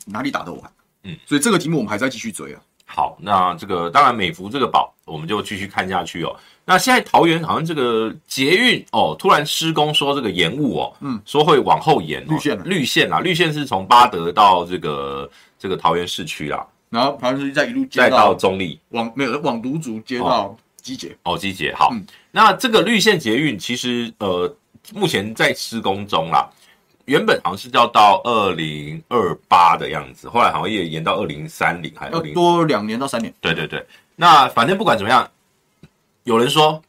[0.07, 0.73] 哪里打得完？
[1.05, 2.61] 嗯，所以这个题目我们还在继续追啊。
[2.85, 6.37] 好，那这个当然美孚这个宝，我们就继续看下去哦。
[6.65, 21.17] 那现在桃园好像这个捷运哦，突然施工说这个延误哦，嗯，说会往后延绿线，绿线啊，绿线是从巴德到这个这个桃园市区啦，然后桃园市区再一路接再到中立，往没有往芦竹接到机捷。
[21.25, 24.51] 哦，机捷好，嗯，那这个绿线捷运其实呃
[24.95, 26.49] 目前在施工中啦，
[27.07, 33.87] 原本好像是要到二零二八的样子，后来好像也延到二零三零，还要多两年到三年，对对对，
[34.17, 35.31] 那反正不管怎么样。
[36.23, 36.83] 有人说，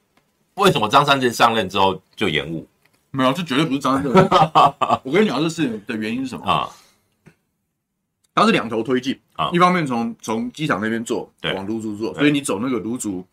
[0.54, 2.66] 为什么张善政上任之后就延误？
[3.12, 4.14] 没有，这绝对不是张善政。
[5.04, 6.70] 我跟你讲，这事情的原因是什么啊？
[8.34, 13.26] 它是两头推进啊，一方面从从机场那边做，往芦竹做，所以你走那个芦竹，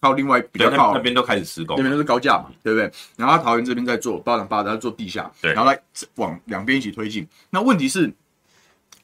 [0.00, 2.90] 靠另外比较靠那边都开始施工，那边都是高架嘛，对不对？
[3.16, 5.80] 然后桃园这边在做八掌八在做地下，对，然后来
[6.16, 7.26] 往两边一起推进。
[7.50, 8.12] 那问题是，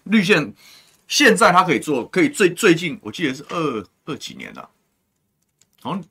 [0.04, 0.52] 绿线
[1.06, 4.68] 现在它可以做，可以最最近我记得是二二几年了。
[5.82, 6.02] 好像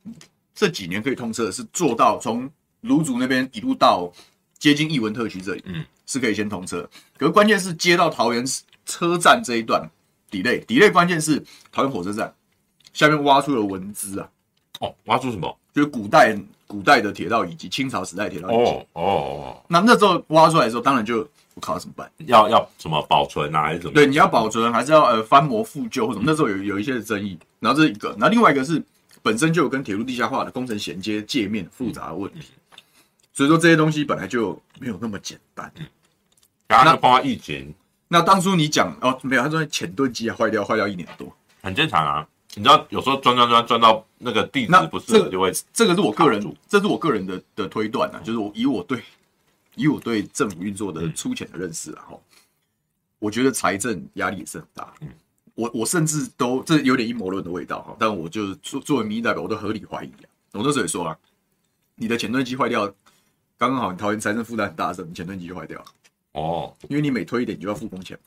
[0.53, 2.49] 这几年可以通车的是做到从
[2.81, 4.09] 芦竹那边一路到
[4.57, 6.87] 接近艺文特区这里，嗯，是可以先通车。
[7.17, 8.45] 可是关键是接到桃园
[8.85, 9.89] 车站这一段
[10.29, 12.33] delay，delay 关键是桃园火车站
[12.93, 14.29] 下面挖出了文资啊，
[14.79, 15.57] 哦，挖出什么？
[15.73, 19.63] 就是古代古代的铁道以及清朝时代铁道以及哦哦哦。
[19.67, 21.19] 那那时候挖出来的时候，当然就
[21.53, 22.09] 我靠，怎么办？
[22.25, 23.93] 要要什么保存啊，还是怎么？
[23.93, 26.23] 对，你要保存还是要呃翻模复旧或什么？
[26.25, 27.37] 那时候有有一些的争议。
[27.59, 28.83] 然后这是一个，然后另外一个是。
[29.23, 32.41] 本身就有跟铁路地下化的工程衔接界面复杂的问题，
[33.33, 35.73] 所以说这些东西本来就没有那么简单。
[36.67, 37.73] 然后花疫情，
[38.07, 42.27] 那当初你讲哦，没有，他说浅盾机啊坏掉，坏掉一年多，很正常啊。
[42.55, 49.01] 你知道有时候钻钻钻钻到那个地址不是，就会这个是我个人，这是我个人的的推断啊，就是我以我对
[49.75, 52.19] 以我对政府运作的粗浅的认识啊，哈，
[53.19, 54.93] 我觉得财政压力也是很大。
[55.01, 55.09] 嗯。
[55.53, 60.27] 我我甚至都这有点阴谋论的味道哈，但我就是作作为民意代表，我都合理怀疑啊。
[60.51, 61.17] 我那时候也说啊，
[61.95, 62.85] 你的前盾机坏掉，
[63.57, 65.85] 刚刚好你桃园财政负担很大的时候，你前盾机就坏掉了。
[66.33, 68.19] 哦，因为你每推一点，你就要付工钱。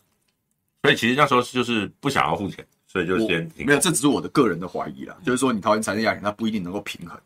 [0.80, 3.78] 所以其实那时候就是不想要付钱，所以就先停没有。
[3.78, 7.16] 这只是我的个人的怀疑啦，就是说你桃园财政压力，它不一定能够平衡。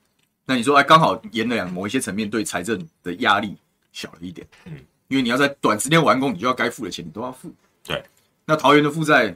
[0.44, 3.56] 那你说哎，刚好延了某一些层面对财政的压力
[3.92, 4.76] 小了一点，嗯，
[5.08, 7.50] 因为你要在短时间完工，你就要该付的钱你都要付。
[7.82, 8.04] 对，
[8.44, 9.34] 那桃园的负债。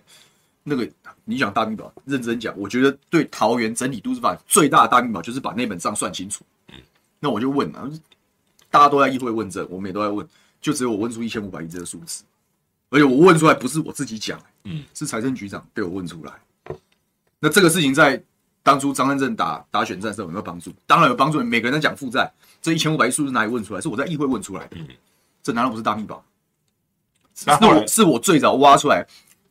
[0.69, 0.85] 那个
[1.25, 6.45] 你讲大密保，认真讲，我觉得对桃园整体都市发展最大的大密保就是把那本账算清楚。
[6.71, 6.75] 嗯，
[7.21, 7.89] 那我就问了，
[8.69, 10.27] 大家都在议会问政，我们也都在问，
[10.61, 12.25] 就只有我问出一千五百亿这个数字，
[12.91, 16.33] 而且我问出来不是我自己讲，嗯，是财政局长被我问出来。
[17.41, 18.23] 那这个事情在
[18.63, 20.73] 当初张善政打打选战的时候有没有帮助？
[20.87, 21.43] 当然有帮助。
[21.43, 22.33] 每个人在讲负债，
[22.63, 23.81] 这一千五百亿数字哪里问出来？
[23.81, 24.77] 是我在议会问出来的。
[24.79, 24.89] 嗯，
[25.43, 26.25] 这难道不是大秘宝？
[27.35, 29.07] 是我是我最早挖出来，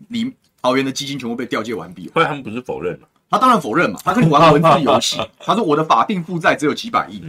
[0.08, 0.34] 你。
[0.66, 3.08] 桃园的基金全部被调借完毕，后来他们不是否认了？
[3.30, 5.16] 他当然否认嘛，他跟你玩文字游戏。
[5.38, 7.24] 他说我的法定负债只有几百亿，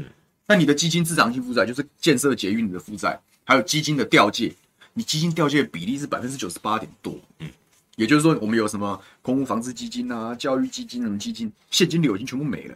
[0.47, 4.55] 那你的基金资产性负债就是建设捷运的负债，还有基金的调借，
[4.99, 7.15] 你基金调借的比例是百分之九十八点多。
[7.41, 7.51] 嗯，
[7.97, 12.75] 也就是说我们有什么公屋房子基金啊、教育基金什么基金，现金流已经全部没了，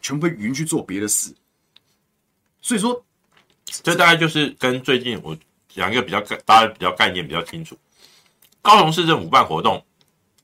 [0.00, 1.34] 全部被云去做别的事。
[2.62, 3.04] 所以说，
[3.64, 5.36] 这大概就是跟最近我
[5.68, 7.76] 讲一个比较概，大家比较概念比较清楚。
[8.62, 9.84] 高雄市政府办活动，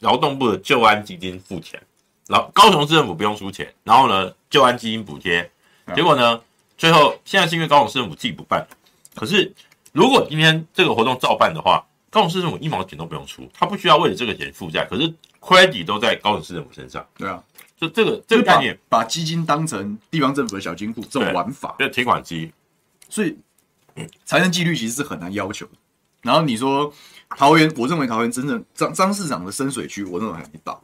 [0.01, 1.81] 劳动部的救安基金付钱，
[2.27, 5.49] 然后高雄市政府不用出钱，然后呢，救安基金补贴，
[5.95, 6.41] 结果呢，
[6.77, 8.67] 最后现在是因为高雄市政府自己不办，
[9.15, 9.53] 可是
[9.95, 17.07] 如果今天这个活动照办的话，高雄市政府一毛钱都不用出，他不需要为了这个钱负债，可是 credit 都在高雄市政府身上。
[17.17, 17.43] 对啊，
[17.81, 22.53] 就这个这个概念把，基金当成地方政府的小金库，这种玩法，对提款机，
[23.09, 23.37] 所以
[24.25, 25.73] 财政纪律其实是很难要求的。
[26.23, 26.93] 然后你说。
[27.37, 30.81] 桃园，我认为桃园真正张张市长的深水区，我认为还没到。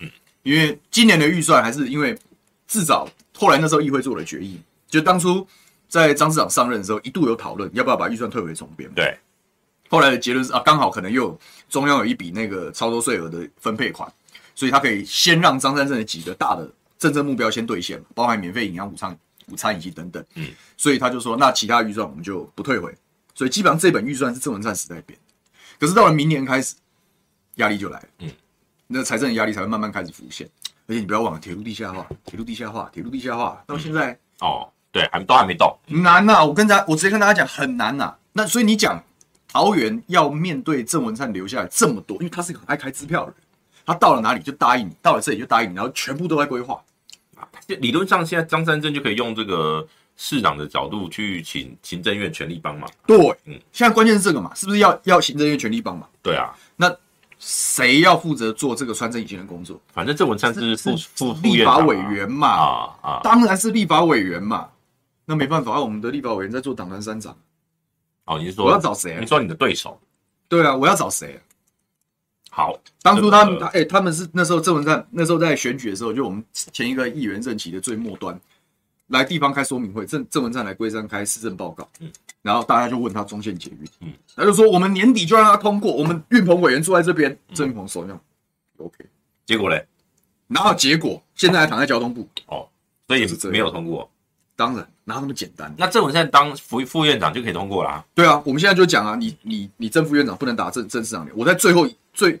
[0.00, 0.10] 嗯，
[0.42, 2.18] 因为今年的预算还是因为
[2.66, 3.06] 至少
[3.36, 4.58] 后来那时候议会做了决议，
[4.88, 5.46] 就当初
[5.92, 8.90] 在张市长上任的时候一度有讨论要不要把预算退回重编。
[8.94, 9.14] 对，
[9.90, 11.38] 后来的结论是啊，刚好可能又
[11.68, 14.10] 中央有一笔那个超多税额的分配款，
[14.54, 16.66] 所以他可以先让张三镇的几个大的
[16.98, 19.14] 政策目标先兑现，包含免费营养午餐、
[19.48, 20.24] 午餐以及等等。
[20.36, 22.96] 嗯，所以他就说那其他预算我们就不退回，
[23.34, 25.18] 所以基本上这本预算是郑文灿时代编。
[25.78, 26.74] 可是到了明年开始，
[27.56, 28.08] 压力就来了。
[28.20, 28.30] 嗯，
[28.86, 30.48] 那财政的压力才会慢慢开始浮现。
[30.86, 36.44] 而且你不要忘了，铁路地下化，铁路地下化，铁路地下化，到现在、嗯、哦，对，还都还没到，难呐、啊！
[36.44, 38.18] 我跟大家，我直接跟大家讲，很难呐、啊。
[38.34, 39.02] 那所以你讲
[39.48, 43.36] 桃园要面对郑文灿留下来这么多，因为他是一个很爱开支票的人，
[43.84, 46.80] 他到了哪里就答应你，到了这里就答应你，然后全部都在规划。
[47.36, 49.84] 啊，理论上现在张三镇就可以用这个。
[50.14, 53.16] 市长的角度去请行政院全力帮忙，对，
[53.46, 56.06] 嗯，现在关键是这个嘛，是不是要要行政院全力帮忙？
[56.22, 56.94] 对啊，那
[57.38, 59.80] 谁要负责做这个穿针引线的工作？
[59.92, 64.68] 反正郑文灿是副副立法委员嘛，啊啊，当然是立法委员嘛，
[65.24, 67.36] 那没办法，我们的立法委员在做党团三长。
[68.24, 69.18] 哦，你是说我要找谁？
[69.20, 70.00] 你说你的对手？
[70.48, 71.40] 对啊，我要找谁？
[72.50, 78.38] 好，当初他们他哎，他们是那时候郑文灿那时候在选举的时候，就我们前一个议员任期的最末端。
[79.08, 82.10] 来地方开说明会，郑郑文灿来龟山开市政报告，嗯，
[82.40, 88.18] 然后大家就问他中线捷运，嗯，他就说我们年底就让他通过，我们运鹏委员坐在这边，郑运鹏说这样
[88.78, 89.04] ，OK，
[89.44, 89.86] 结果嘞，
[90.48, 92.66] 然后结果现在还躺在交通部，哦，
[93.06, 94.10] 所以也是没有通过，
[94.54, 95.74] 当然哪那么简单？
[95.78, 98.04] 那郑文灿当副副院长就可以通过啦？
[98.14, 102.38] 对啊，我们现在就讲啊，你你你正副院长不能打郑郑市长脸，我在最后最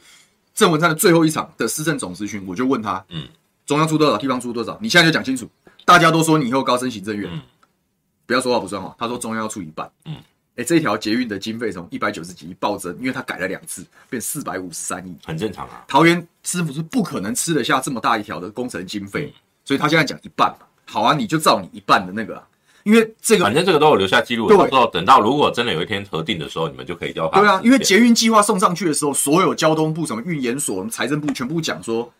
[0.54, 3.26] 郑文灿的最后一场的施政总咨询，我就问他，嗯，
[3.64, 5.48] 中央出多少，地方出多少，你现在就讲清楚。
[5.84, 7.40] 大家都说你以后高升行政院，嗯、
[8.26, 8.94] 不要说话不算话。
[8.98, 10.22] 他说中央要出一半，嗯，哎、
[10.56, 15.84] 欸，这条捷运的经费从一百九十几亿暴增，因为他改了两次，变四百五十三亿，很正常啊。
[15.88, 20.66] 桃园师傅是不可能吃得下这么大一条的工程经费，嗯、所以他现在讲一半嘛。
[20.92, 22.46] 好啊，你就照你一半的那个、啊，
[22.82, 27.40] 因为这个反正这个都有留下记录，到时候等到如果真的有一天核定的时候，你们就可以调他。
[27.40, 32.12] 对啊，因为捷运计划送上去的时候，所有交通部、什么运研所、财政部全部讲说，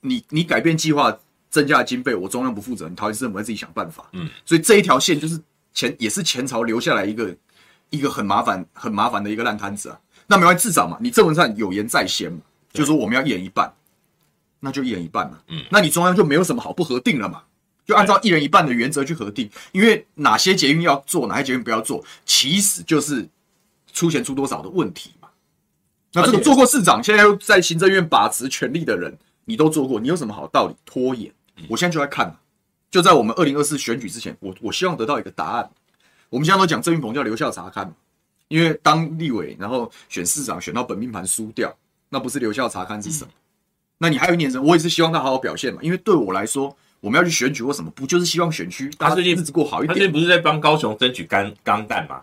[0.00, 1.16] 你你改变计划。
[1.50, 4.04] 增加的经费，我中央不负责，你桃园市政府会自己想办法。
[4.10, 5.40] 嗯，所以这一条线就是
[5.72, 7.32] 前也是前朝留下来一个
[7.90, 9.96] 一个很麻烦很麻烦的一个烂摊子啊。
[10.26, 12.40] 那没关系，至少嘛，你郑文灿有言在先嘛，
[12.72, 13.72] 就是说我们要一人一半，
[14.58, 15.38] 那就一人一半嘛。
[15.46, 17.44] 嗯，那你中央就没有什么好不核定了嘛，
[17.84, 23.28] 就按照一人一半的原则去核定，因为哪些捷运要做，哪些捷运不要做，其实就是
[23.92, 25.28] 出钱出多少的问题嘛。
[26.12, 31.32] 那这个做过市长，现在又在行政院把持权力的人，你都做过，你有什么好道理拖延？
[31.68, 32.36] 我现在就在看，
[32.90, 35.70] 就在我们二零二四选举之前，我我希望得到一个答案。
[36.30, 37.94] 我们现在都讲郑运鹏叫留校察看，
[38.48, 41.76] 因为当立委，然后选市长选到本命盘输掉，
[42.08, 43.30] 那不是留校察看是什么？
[43.98, 45.80] 那你还有一年时间，我也是希望他好好表现嘛。
[45.82, 49.88] 因为对我来说，我们要去选举或什么，不就是希望选区大家日子过好一点？
[49.88, 52.22] 他最近不是在帮高雄争取钢钢蛋吗？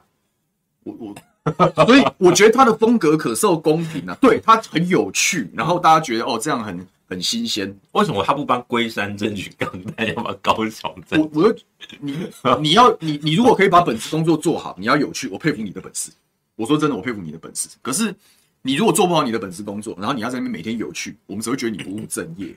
[0.83, 6.87] 我我， 所以我觉得他的风格可受公平啊，对他很有趣，然后大家觉得哦这样很。
[7.11, 11.19] 很新鲜，为什么他不帮龟山争取钢蛋，要把高雄争？
[11.19, 11.55] 我我
[11.99, 12.15] 你
[12.61, 16.09] 你要你你如果可以把本职工作做好，你要有趣，我佩服你的本事。
[16.55, 17.67] 我说真的，我佩服你的本事。
[17.81, 18.15] 可是
[18.61, 22.55] 你如果做不好你的本职工作，然后你要在那边每天有趣，我们只会觉得你不务正业。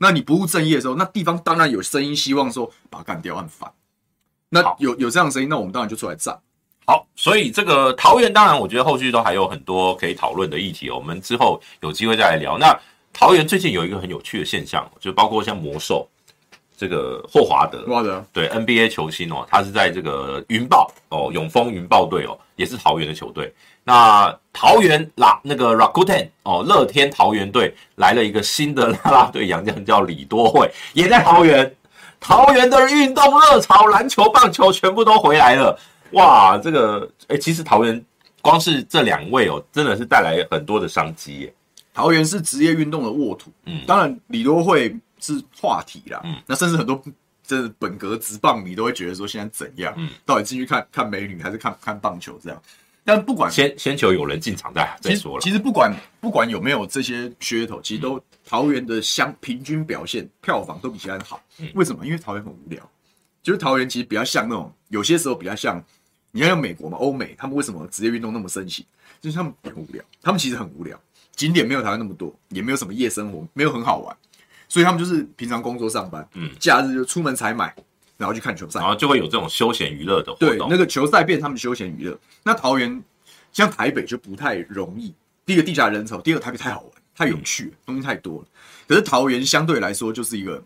[0.00, 3.70] 那你不务正业的时候，那地方当然有声音希望说把他干掉，很烦。
[4.48, 6.36] 那有有这样的声音，那我们当然就出来站。
[6.86, 12.58] 好，所以这个桃园，当然我觉得后续都还有很多可以讨论的议题，我们之后有机会再来聊。
[12.58, 12.76] 那。
[13.12, 16.08] 桃园最近有一个很有趣的现象，就包括像魔兽，
[16.80, 23.52] 这个霍华德，霍华德对 NBA 球星哦，他是在这个云豹哦，永丰云豹队哦，也是桃园的球队。
[23.84, 31.70] 那桃园啦，那个 Rakuten 哦，乐天桃园队来了一个新的啦啦队洋将，叫李多惠，也在桃园。
[32.18, 35.78] 桃园的运动热潮，篮球、棒球全部都回来了。
[36.12, 38.02] 哇，这个哎，其实桃园
[38.40, 41.54] 光是这两位哦，真的是带来很多的商机耶。
[41.92, 44.96] 桃园是职业运动的沃土，嗯，当然李多慧。
[45.20, 47.02] 是话题啦，嗯，那甚至很多
[47.44, 52.62] 这本格直棒迷都会觉得说现在怎样，嗯，到底进去看看美女还是看看棒球这样？
[53.02, 55.40] 但不管先先求有人进场再再说了。
[55.40, 61.42] 其实不管不管有没有这些噱头，其实都桃园的相平均表现票房都比其他人好。
[61.74, 62.04] 为什么？
[62.04, 62.88] 因为桃园很无聊，
[63.42, 65.82] 就是桃园其实比较像那种有些时候比较像，
[66.30, 68.84] 你看像美国嘛，欧美他们为什么职业运动那么盛行？
[69.20, 71.00] 就是他们很无聊，他们其实很无聊，
[71.34, 74.16] 景点没有台湾那么多，也没有什么夜生活，没有很好玩。
[74.70, 77.74] 所以他们就是平常工作上班，嗯，假日就出门采买，
[78.16, 80.48] 然后去看球赛，然后就会有这种休闲娱乐的活动。
[80.48, 82.16] 对，那个球赛变他们休闲娱乐。
[82.44, 83.02] 那桃园
[83.52, 85.12] 像台北就不太容易。
[85.44, 88.48] 第一个地下人潮，第二个台北太好玩，太有趣，东西太多了。
[88.86, 90.62] 可是桃园相对来说就是一个，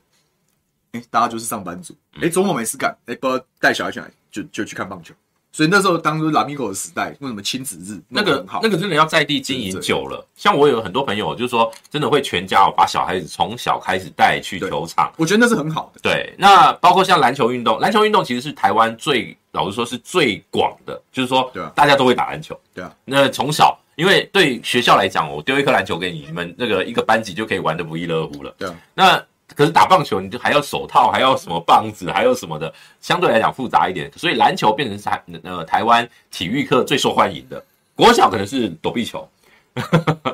[0.92, 5.14] 哎，大家就是上班族，哎，周末没事干，哎，不知道带小孩去哪，就就去看棒球。
[5.54, 10.26] 所以那时候，当初拉米狗的时代，为什么亲子日那个那个真的要在地经营久了？
[10.34, 16.00] 像我有很多朋友，就是说真的会全家把小孩子从小开始带去球场，我觉得那是很好的。
[16.02, 22.58] 对，那包括像篮球运动，篮球运动其实是台湾最老实说是最广的，就是说大家都会打篮球。
[22.74, 28.52] 对啊，那从小，因为对学校来讲，我丢一颗篮球给你，你们那个一个班级就可以玩得不亦乐乎了。
[28.58, 29.24] 对啊，那。
[29.54, 34.10] 可是打棒球，你就还要手套，还要什么棒子，还有什么的，相对来讲复杂一点。
[34.16, 37.62] 所以篮球变成台呃台湾体育课最受欢迎的。
[37.94, 39.28] 国小可能是躲避球，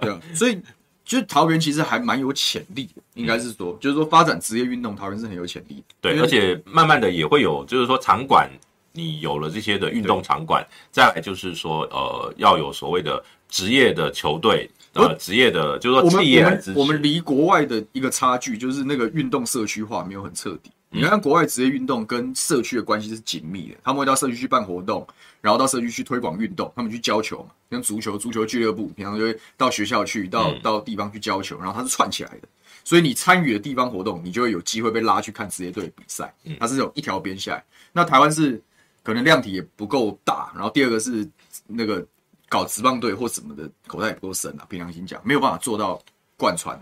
[0.00, 0.20] 对啊。
[0.32, 0.60] 所以
[1.04, 5.94] 就是桃园其实还蛮有潜力的，应该是说，就是说发展职业运动，桃园是很有潜力的。
[6.00, 8.48] 对，而且慢慢的也会有，就是说场馆，
[8.92, 14.70] 你有了这些的运动场馆，再来就是说呃要有所谓的职业的球队。
[14.94, 20.70] 呃，职业的，就是说，我们我们我们离国外的一个差距，就是那个运动社区化没有很彻底。
[20.92, 25.06] 你看，国外职业运动跟社区的关系是紧密的，他们会到社区去办活动，
[25.40, 32.48] 然后到社区去推广运动，他们去教球嘛，像足球，足球俱乐部平常就会到学校去，到到地方去教球，然后它是串起来的，
[32.82, 37.64] 所以你参与的地方活动，你就会有机会被拉去看职业队比赛，它是有一条边下来。
[37.92, 38.60] 那台湾是
[39.04, 41.24] 可能量体也不够大，然后第二个是
[41.68, 42.04] 那个。
[42.50, 45.98] 搞职棒队或什么的口袋也不够深啊，凭良心讲，没有办法做到
[46.36, 46.76] 贯穿。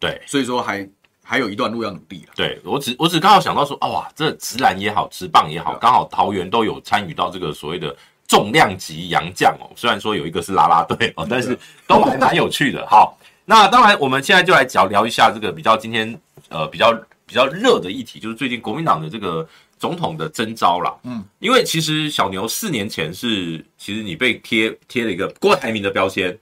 [0.00, 0.86] 对，所以说还
[1.22, 2.32] 还有一段路要努力了。
[2.34, 7.96] 对，我只我只刚好想到说，啊哇，这直篮也好，直棒也好，刚好桃园都有参与到这个所谓的
[8.26, 9.70] 重量级洋将哦。
[9.76, 11.56] 虽然说有一个是拉拉队哦，但是
[11.86, 12.84] 都还蛮有趣的。
[12.88, 16.92] 好，那当然我们现在就来聊聊一下这个比较今天呃比较
[17.24, 19.48] 比较热的议题，就是最近国民党的这个。
[19.82, 26.38] 总统的征召啦，嗯，因为其实小牛四年前是，其实你被贴贴了一个郭台铭的标签，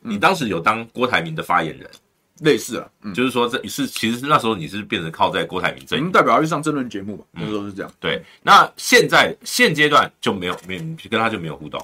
[0.00, 1.88] 你当时有当郭台铭的发言人，
[2.40, 8.20] 类似啊，嗯，就是说这是其实那时候你是变成靠在郭台铭这里，代表要去上政论节目嘛，那时候是这样，对。
[8.42, 10.76] 那现在现阶段就没有没
[11.08, 11.80] 跟他就没有互动，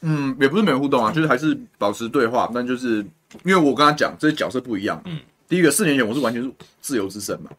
[0.00, 3.06] 嗯，也不是没有互动啊，就是还是保持对话，但就是
[3.44, 7.52] 因为我跟他讲这些角色不一样，嗯，第一个四年前我是完全是自由之身嘛，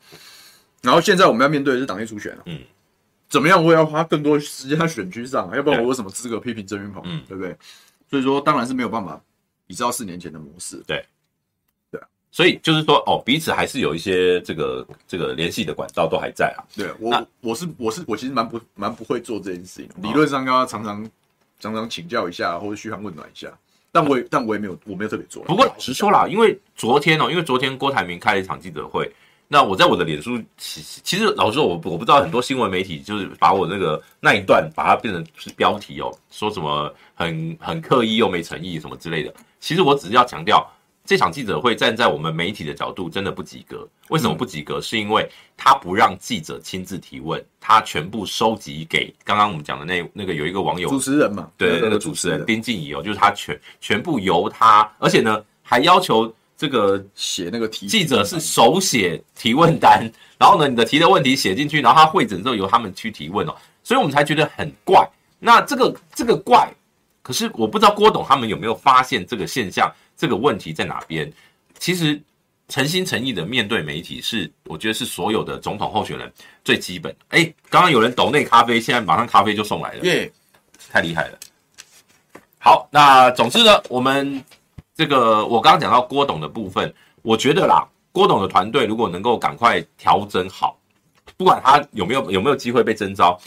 [0.81, 2.59] 然后现在我们要面对的是党内初选啊，嗯。
[3.31, 3.63] 怎么样？
[3.63, 7.01] 我也要花更多时间在选区上，要不然我有什么资格批评郑云鹏？
[7.05, 7.55] 嗯，对不对？
[8.09, 9.19] 所以说，当然是没有办法
[9.65, 10.83] 比照四年前的模式。
[10.85, 11.01] 对，
[11.89, 12.05] 对啊。
[12.29, 16.59] 所以就是说，哦，彼此还是有一些这个这个联系的管道都还在啊。
[16.75, 19.89] 对，我我是我是我其实蛮不蛮不会做这件事情。
[20.03, 21.09] 理论上，要常常
[21.57, 23.49] 常常请教一下，或者嘘寒问暖一下。
[23.93, 25.41] 但我也但我也没有我没有特别做。
[25.45, 29.09] 不过老实说啦，因为昨天哦，因为昨天郭台铭开了一场记者会。
[29.53, 39.33] 那我在我的脸书，其其实老实说，我我不知道很多新闻媒体就是把我那个那一段把它变成是标题哦，说什么很很刻意又没诚意什么之类的。
[39.59, 40.65] 其实我只是要强调，
[41.03, 43.85] 这场记者会站在我们媒体的角度真的不及格。
[44.07, 44.79] 为什么不及格？
[44.79, 56.33] 是因为他不让记者亲自提问，他全部收集给刚刚我们讲的那那个有一个网友主持人嘛，对，那个主持人丁静怡哦，就是他全全部由他，而且呢还要求。
[56.61, 60.07] 这个写那个题，记者是手写提问单，
[60.37, 65.03] 然后呢，你的提的问题写进去，然后他会诊之后由他们去提问哦，所以我们才觉得很怪。
[65.39, 66.71] 那这个这个怪，
[67.23, 71.33] 可是我不知道郭董他们有没有发现这个现象，这个问题在哪边？
[71.79, 72.21] 其实
[72.69, 76.31] 诚心诚意的面对媒体是，我觉得是所有的总统候选人
[76.63, 77.11] 最基本。
[77.29, 80.31] 哎，刚刚有人抖内咖啡，现在马上咖啡就送来了，耶，
[80.91, 81.39] 太厉害了。
[82.59, 84.45] 好，那总之呢，我们。
[84.95, 90.77] 这个我刚刚讲到郭董的部分，我觉得啦，郭董的团队如果能够赶快调整好，
[91.37, 93.39] 不管他有没有有没有机会被征召，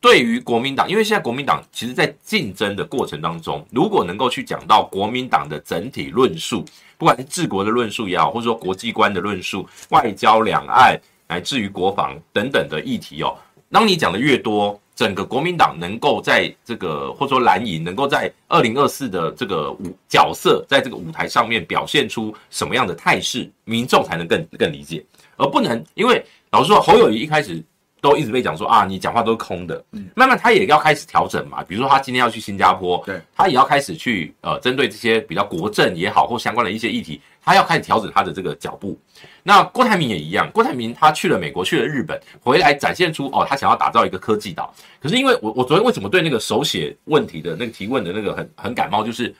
[0.00, 6.64] 对于国民党，因为现在国民党其实在竞争的过程当中，如果能够去讲到国民党的整体论述，
[6.96, 10.98] 不管是治国的论述也好，或者说国际观的论述、外交、两岸，
[11.28, 13.36] 乃至于国防等等的议题哦，
[13.70, 25.04] 当你讲的越多，整个国民党能够在这个或者说蓝营能够在二零二四的这个舞角色，在这个舞台上面表现出什么样的态势，民众才能更更理解，
[25.36, 27.60] 而不能因为老实说，侯友谊一开始。
[28.02, 29.82] 都一直被讲说啊，你讲话都是空的。
[29.92, 31.62] 嗯，慢慢他也要开始调整嘛。
[31.62, 38.98] 比如说他今天要去新加坡，对，他也要开始去呃，针对这些比较国政也好或相关的一些议题，他要开始调整他的这个脚步。
[39.44, 44.74] 那郭台铭也一样，郭台铭他去了美国，去了日本，回来展现出哦，他想要打造一个科技岛。
[45.00, 49.32] 可是因为我我昨天为什么对那个手写问题的那个提问的那个很很感冒，就是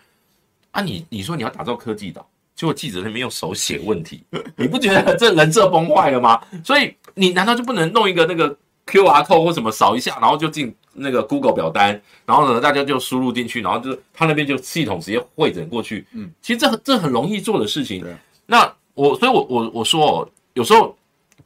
[0.71, 4.23] 啊，你你说你要打造科技岛，结果记者那边用手写问题，
[4.55, 6.41] 你不觉得这人设崩坏了吗？
[6.65, 6.95] 所以。
[7.15, 8.57] 你难道就不能弄一个那个
[8.87, 16.07] QR code 或什么扫一下，然后就进那个 Google 表单，然后呢，大家就输入进去，然后就他那边就系统直接汇整过去。
[16.13, 18.05] 嗯，其实这这很容易做的事情。
[18.47, 20.97] 那我所以我我我说哦，有时候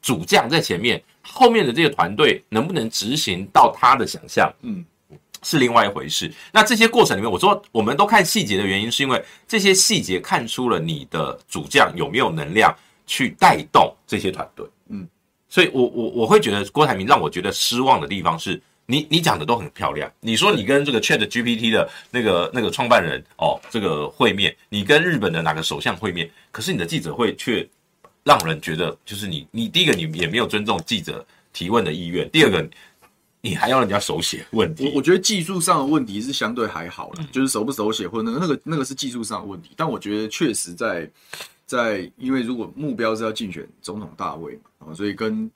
[0.01, 4.83] 主将在前面，后面的这个团队能不能执行到他的想象，嗯，
[5.43, 6.33] 是另外一回事。
[6.51, 14.65] 那这些过程里面，我说我们都看细节的原因，是因为这些细节看出了你的主将有没有能量去带动这些团队。
[14.89, 15.07] 嗯。
[15.49, 20.11] 所以我，我我我会觉得郭台铭让我觉得失望的地方是你，你你讲的都很漂亮。
[20.19, 27.67] 你说你跟这个 Chat GPT 的那个那个创办人哦，这个会面，你跟日本的哪个首相会面，可是你的记者会却
[28.23, 32.69] 让人觉得，就是你你第一个你也没有尊重记者提问的意愿，第二个
[33.39, 34.85] 你还要人家手写问题。
[34.87, 41.09] 我我觉得技术上的问题是相对还好了，就是手不手写或者那个那个那个是技术上的问题，但我觉得确实在。
[41.67, 45.51] 在，因为如果目标是要竞选总统大位嘛，所以跟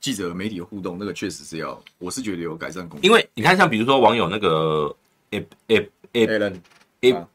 [0.00, 3.10] 记者媒体的互动，那个确实是要，我是觉得有改善空间。
[3.10, 4.94] 因为你看，像比如说网友那个
[5.32, 5.88] ep ep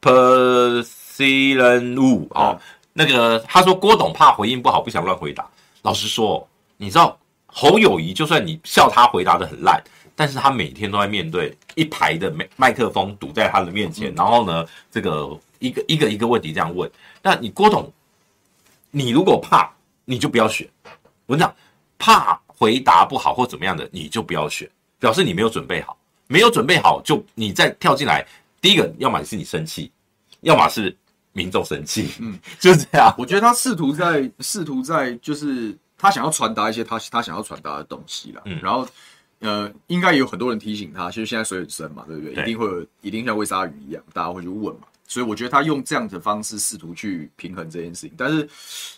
[0.00, 2.58] epsilon 五啊，
[2.94, 5.46] 那个他说郭董怕回应不好，不想乱回答。
[5.82, 6.48] 老实说，
[6.78, 9.78] 你知道侯友谊，就算你笑他回答的很烂，
[10.16, 16.90] 但是他每天都在面对一排的麦麦克风堵在他的面前，嗯、然后呢，这个一个一个一个问题这样问，
[17.22, 17.92] 那你郭董。
[18.94, 19.68] 你如果怕，
[20.04, 20.68] 你就不要选。
[21.26, 21.52] 我跟你讲，
[21.98, 24.70] 怕回答不好或怎么样的，你就不要选，
[25.00, 25.98] 表示你没有准备好。
[26.28, 28.24] 没有准备好，就你再跳进来，
[28.60, 29.90] 第一个，要么是你生气，
[30.42, 30.96] 要么是
[31.32, 32.08] 民众生气。
[32.20, 33.12] 嗯，就是这样。
[33.18, 38.40] 我觉得他试图在试图在，就是他想要传达一些他他想要传达的东西啦。
[38.44, 38.86] 嗯，然后
[39.40, 42.32] 呃，应该也有很多人提醒他，其实现在水很深嘛，对不对？
[42.32, 44.82] 对，一定会有，一定像喂鲨鱼一样，大家会去问嘛。
[45.14, 48.48] 所以我觉得他用这样的方式试图去平衡这件事情，但是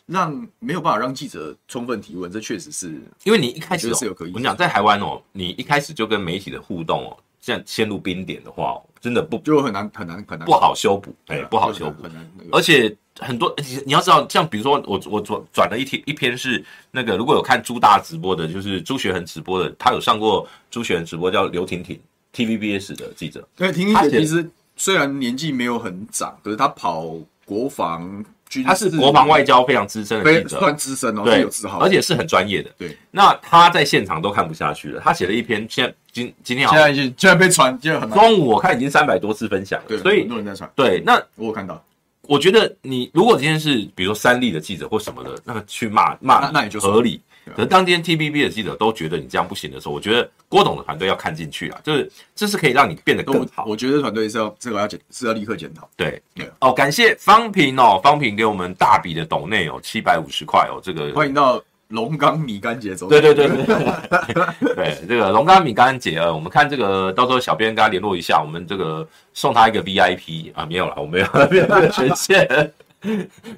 [0.06, 2.86] 让没有办法让记者充分提问，这确实是
[3.24, 4.28] 因为你一开始是有可以。
[4.28, 12.26] 我跟你讲，在台湾哦，你一开始就跟媒体的互动哦，这样陷入冰点的话，真的不就很难很难很难不好修补，哎，不好修补，很难。
[12.50, 13.54] 而且很多
[13.84, 22.00] 你要知道，像比如说我我转转了一篇一篇是那个如果有看朱大直播的，就是朱学恒直播的，他有上过朱学恒直播，叫刘婷婷
[22.32, 24.50] TVBS 的记者，对，婷婷姐其实。
[24.76, 27.14] 虽然年纪没有很长，可是他跑
[27.44, 32.70] 国防军，他是国防外交非常资深的记者，算资深哦，对，有自豪，而且是很专业的。
[32.78, 40.70] 对，那他在现场都看不下去了，他写了一篇，现在今今天好，现在已经现在被传，就很中午我看已经三百多次分享了，所以很多人在传。
[40.74, 41.82] 对，那我有看到，
[42.28, 47.20] 我觉得你如果今天是比如说三立的记者或什么的，那个去骂骂，那也就合理。
[47.54, 53.64] 可是当天 TVB 的记者都觉得你这样不行的时候，我觉得郭董的团队要看进去啊，就是这是可以让你变得更好。
[53.66, 55.88] 我觉得团队是要这个要检是要立刻检讨。
[55.96, 63.08] 对对哦，感谢方平哦，方平给我们大笔的抖内哦，七百五十块哦，这个欢迎到龙岗米干节走。
[63.08, 63.64] 对对对对
[64.74, 72.72] 对，这个龙岗米干节啊，我们看这个到时候小编跟他联络一下，我们这个送他一个 VIP 啊，没有了，我没有 没有这个权限。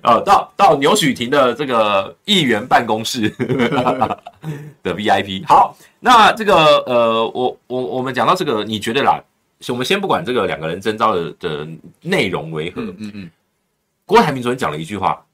[0.03, 3.31] 呃， 到到牛许婷的这个议员办公室
[4.83, 5.47] 的 VIP。
[5.47, 6.55] 好，那这个
[6.87, 9.23] 呃，我我我们讲到这个，你觉得啦？
[9.69, 11.67] 我们先不管这个两个人征召的的
[12.03, 13.31] 内容为何，嗯嗯，嗯，
[14.07, 15.25] 郭台铭昨天讲了一句话，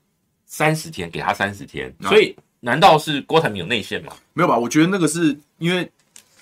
[0.47, 2.35] 三十天给他三十天，所以
[2.65, 4.13] 难道是郭台铭有内线吗？
[4.33, 4.57] 没有吧？
[4.57, 5.89] 我觉得那个是因为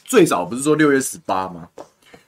[0.05, 1.69] 最早不是说六月十八吗？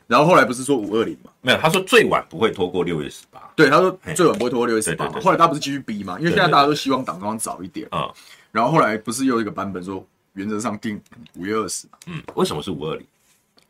[0.08, 1.30] 然后后来不是说五二零吗？
[1.40, 3.40] 没有，他说最晚不会拖过六月十八。
[3.54, 5.08] 对，他说最晚不会拖过六月十八。
[5.20, 6.18] 后来他不是继续逼吗？
[6.18, 7.86] 因为现在大家都希望党中央早一点。
[7.92, 8.14] 啊、嗯。
[8.50, 11.00] 然后后来不是又一个版本说，原则上定
[11.36, 11.86] 五月二十。
[12.06, 12.20] 嗯。
[12.34, 13.06] 为什么是五二零？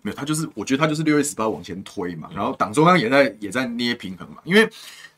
[0.00, 2.30] 没有，他就是我觉得他就是六月十八往前推嘛。
[2.34, 4.38] 然后党中央也在也在捏平衡嘛。
[4.44, 4.66] 因为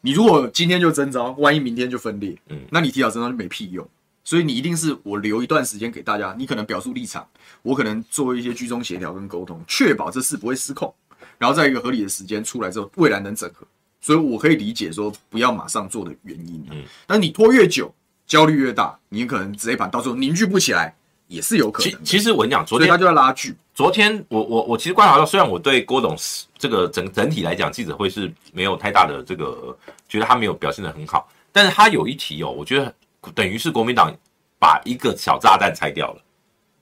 [0.01, 3.89] 你如果今天就征召，万一明天就分裂，嗯，那你提早征召就没屁用。
[4.27, 7.25] 所以你一定是我留一段时间给大家，你可能表述立场，
[7.63, 10.93] 我可能做一些居中协调跟沟通，确保这事不会失控，
[11.39, 13.65] 然后在一个合理的时间出来之后，未来能整合。
[14.01, 16.61] 所以我可以理解说不要马上做的原因。
[16.73, 17.95] 嗯，但你拖越久，
[18.27, 20.93] 焦虑越大，你可能直接盘到时候凝聚不起来，
[21.29, 22.05] 也是有可能。
[22.05, 23.55] 其其实我跟你讲，昨天他就在拉锯。
[23.77, 26.17] 昨天我我我其实观察到，虽然我对郭董
[26.59, 29.77] 这个整整体来讲，记者会是没有太大的这个
[30.09, 32.93] 觉得他没有表现的很好，但是他有一题哦，我觉得
[33.35, 34.15] 等于是国民党
[34.59, 36.23] 把一个小炸弹拆掉了，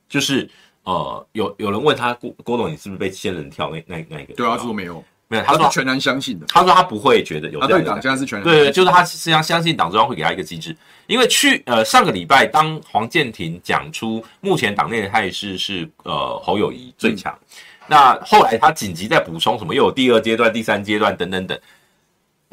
[0.09, 0.49] 就是
[0.85, 4.35] 呃有有人问他郭郭董你是不是被仙人跳那那那一个？
[4.35, 5.03] 对啊，他说没有。
[5.27, 6.45] 没有，他说他全然相信的。
[6.49, 7.71] 他说他不会觉得有这样。
[7.71, 10.77] 他对党现在是全然对对，就是他实际上相信党中央会给他一个机制。
[11.07, 17.57] 因为去呃上个礼拜，当黄建庭讲出目前党内的态势是呃侯友谊最强，嗯、
[17.89, 21.59] 那后来他紧急在补充什么又有第二阶段、第三阶段等等等。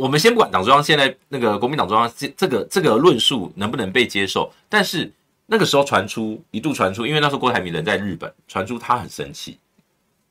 [0.02, 5.12] 我们先不管党中央现在那个国民党中央这这个这个论述能不能被接受，但是
[5.46, 9.60] 那个时候传出一度传出，因为那时候郭台铭人在日本，传出他很生气。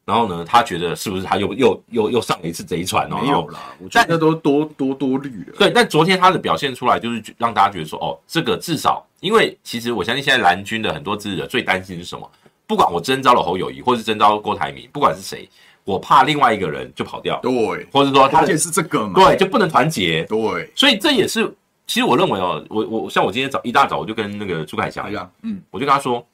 [0.05, 3.19] 然后呢，他觉得是不是他又又又又上了一次贼船哦？
[3.23, 5.55] 没有啦，我觉得都多多多虑了。
[5.57, 12.29] 对，但昨天他的表现出来，就是让大家觉得说，哦，这个至少，因为其实我相信现在蓝军的很多支持者最担心是什么？
[12.67, 15.49] 不管我征召了侯友谊，或是征召郭台铭，不管是谁，
[15.85, 21.53] 我怕另外一个人就跑掉，对，或者说他也是这个嘛，对，就不能团结，对，所以这也是，
[21.87, 26.27] 其实我认为哦，我我像我今天早一大早我就跟那个朱凯翔一样，嗯，我就跟他说。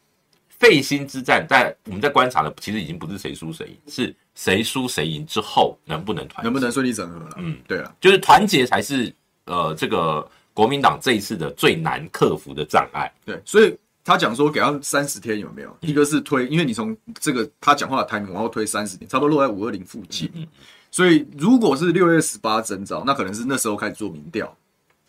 [0.58, 7.30] 费心之战，在我们在观察的，其实已经不是谁输谁赢，是谁输谁赢之后能不能团，能不能顺利整合了？
[7.36, 13.12] 嗯，对啊，就是团结才是呃，这个国民党这一次的最难克服的障碍。
[13.22, 13.76] 对，所以
[14.06, 15.68] 他讲说给他三十天有没有？
[15.82, 20.30] 嗯、一个是推，因为你从这个他讲话的 timing 往后推三十天，差不多落在五二零附近。
[20.90, 24.56] 所以如果是六月十八征召，那可能是那时候开始做民调，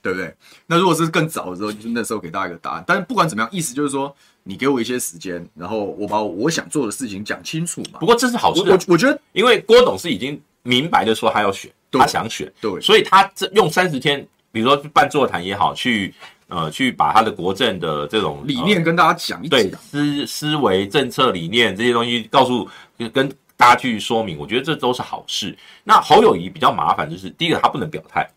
[0.02, 0.36] 对不对？
[0.66, 2.84] 那如果是更早的时候，就是那时候给大家一个答案。
[2.86, 4.14] 但是不管怎么样，意思就是说。
[4.50, 8.00] 你给我一些时间，然后我把我想做的事情讲清楚嘛。
[8.00, 16.14] 不过这是好事，我我觉得，因为郭董是已经明白的说他要选，他想选，对，所以他这用三十天，比如说办座谈也好，去
[16.48, 22.68] 呃去把他的国政的这种理念跟大家讲一讲，对思思维、政策理念这些东西告诉
[23.14, 25.58] 跟大家去说明，我觉得这都是好事。
[25.84, 28.30] 那侯友宜比较麻烦，就是第一个他不能表态，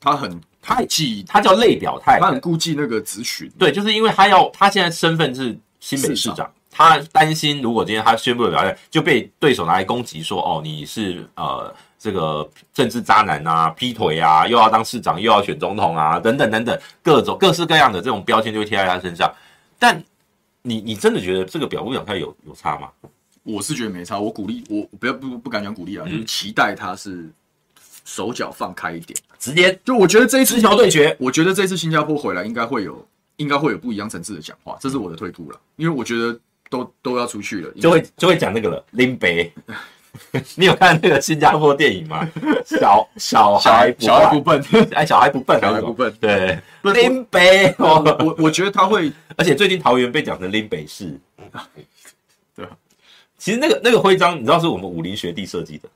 [0.00, 0.40] 他很。
[0.60, 3.50] 他忌，他叫类表态，他很顾忌那个咨询。
[3.56, 19.32] 对，就是因为他要，他现在身份是新北市长，他担心如果今天他宣布了表态，就被对手拿来攻击，说哦，你是呃这个政治渣男啊，劈腿啊，又要当市长，又要选总统啊，等等等等，各种各式各样的这种标签就会贴在他身上。
[19.78, 20.02] 但
[20.62, 22.88] 你你真的觉得这个表不表态有有差吗？
[23.42, 27.28] 我是觉得没差，我鼓励我不要不不敢讲鼓励啊，嗯、就是期待他是。
[28.04, 36.40] 手脚放开一点，直接就我觉得这一次直球对决，我觉得这次新加坡回来应该会有，应该会有不一样层次的讲话，这是我的推估了，因为我觉得
[36.70, 38.82] 都都要出去了，就会就会讲那个了。
[38.92, 39.52] 林北，
[40.56, 42.26] 你有看那个新加坡电影吗？
[42.64, 51.18] 小小孩小孩不笨，哎，小孩不笨，小孩不笨，对，林北，我我觉得他会，而且最近桃园被讲成林北市，
[52.56, 52.66] 对，
[53.36, 55.88] 其实那个那个徽章，你知道是我们武林学弟设计的，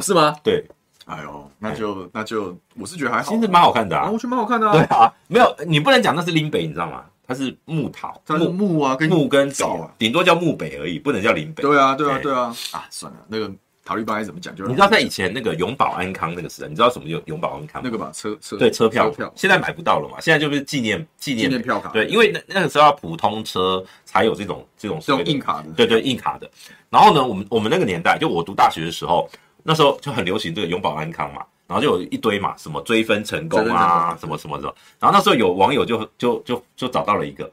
[0.00, 0.34] 是吗？
[0.42, 0.64] 对。
[1.06, 4.72] 哎呦，那就那就，我是觉得还好，其实蛮好看的啊，我觉得蛮好看的啊。
[4.72, 7.04] 对啊，没有，你不能讲那是林北，你知道吗？
[7.26, 11.62] 它是木桃，它是木啊，跟木跟枣啊，顶多叫木北而已，不能叫林北。
[11.62, 12.54] 对啊，对啊，对啊。
[12.72, 13.50] 啊，算了，那个
[13.84, 14.54] 塔绿班怎么讲？
[14.54, 17.80] 就是你知道在以前那个永保安康那个时代，你知道什么叫永保安康？
[17.84, 20.20] 那个吧，车车对车票票，现在买不到了嘛？
[20.20, 21.90] 现在就是纪念纪念纪念票卡。
[21.90, 26.50] 对，因为那那个时候要普通车才有这种这种这种硬卡的，对对硬卡的。
[26.90, 29.28] 然后呢，我们我们那个年代，就我读大学的时候，
[29.66, 31.42] 那时候就很流行这个永保安康嘛。
[31.68, 34.72] 然后就有一堆嘛，什么追分成功啊，什么什么什么。
[35.00, 37.50] 然后那时候有网友就就就就找到了一个，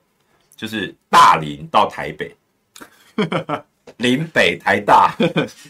[0.56, 2.32] 就是大林到台北，
[3.98, 5.16] 林北台大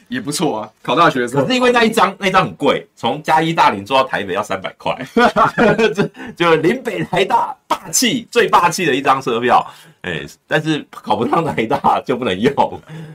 [0.10, 0.70] 也不错啊。
[0.82, 4.94] 考大学的时候，可是因为那一张那一张很贵，从嘉义大林坐到台北要三百块，
[5.96, 9.66] 就就林北台大霸气最霸气的一张车票。
[10.02, 12.54] 哎，但是考不上台大就不能用。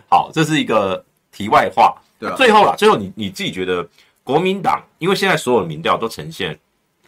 [0.08, 1.94] 好，这是一个题外话。
[2.18, 3.88] 对啊，最后啦，最后你你自己觉得？
[4.24, 6.54] 国民党，因为现在所有的民调都呈现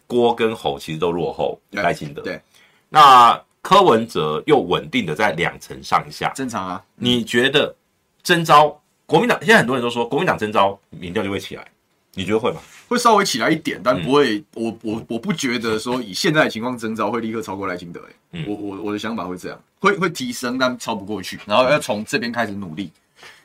[0.06, 2.22] 郭跟侯其实都落后赖清德。
[2.22, 2.40] 对，
[2.88, 6.82] 那柯文哲又稳定的在两成上下，正常啊。
[6.94, 7.76] 你觉得
[8.22, 9.38] 征召国民党？
[9.40, 11.68] 现在很多人都说国民党征召民调就会起来，
[12.14, 12.62] 你觉得会吗？
[12.88, 14.38] 会稍微起来一点，但不会。
[14.38, 18.00] 嗯、我我我不觉得说以现在的情况征召会立刻超过赖清德。
[18.08, 22.90] 哎、嗯，我我我的想法会这样，会会提升，但超不过去，然后要从这边开始努力。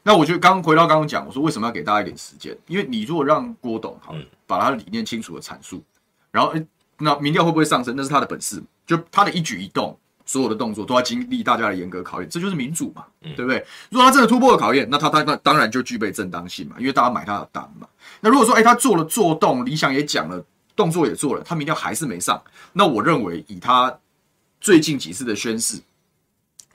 [0.07, 2.55] 那我就刚回到刚刚讲，我说为什么要给大家一点时间？
[2.67, 4.13] 因为你如果让郭董好
[4.45, 5.81] 把他的理念清楚的阐述，
[6.29, 6.63] 然后诶，
[6.99, 7.95] 那民调会不会上升？
[7.97, 13.65] 那是他的本事，就他的一举一动所有的动作都要经历大家的严格考验，这就是民主嘛，对不对？
[13.89, 17.87] 如果他真的突破了考验，那他他那当然就具备正当性嘛，因为大家买他的单嘛。
[18.21, 20.45] 那如果说，哎，他做了做动，理想也讲了，
[20.75, 22.39] 动作也做了，他民调还是没上，
[22.73, 23.91] 那我认为以他
[24.61, 25.81] 最近几次的宣示，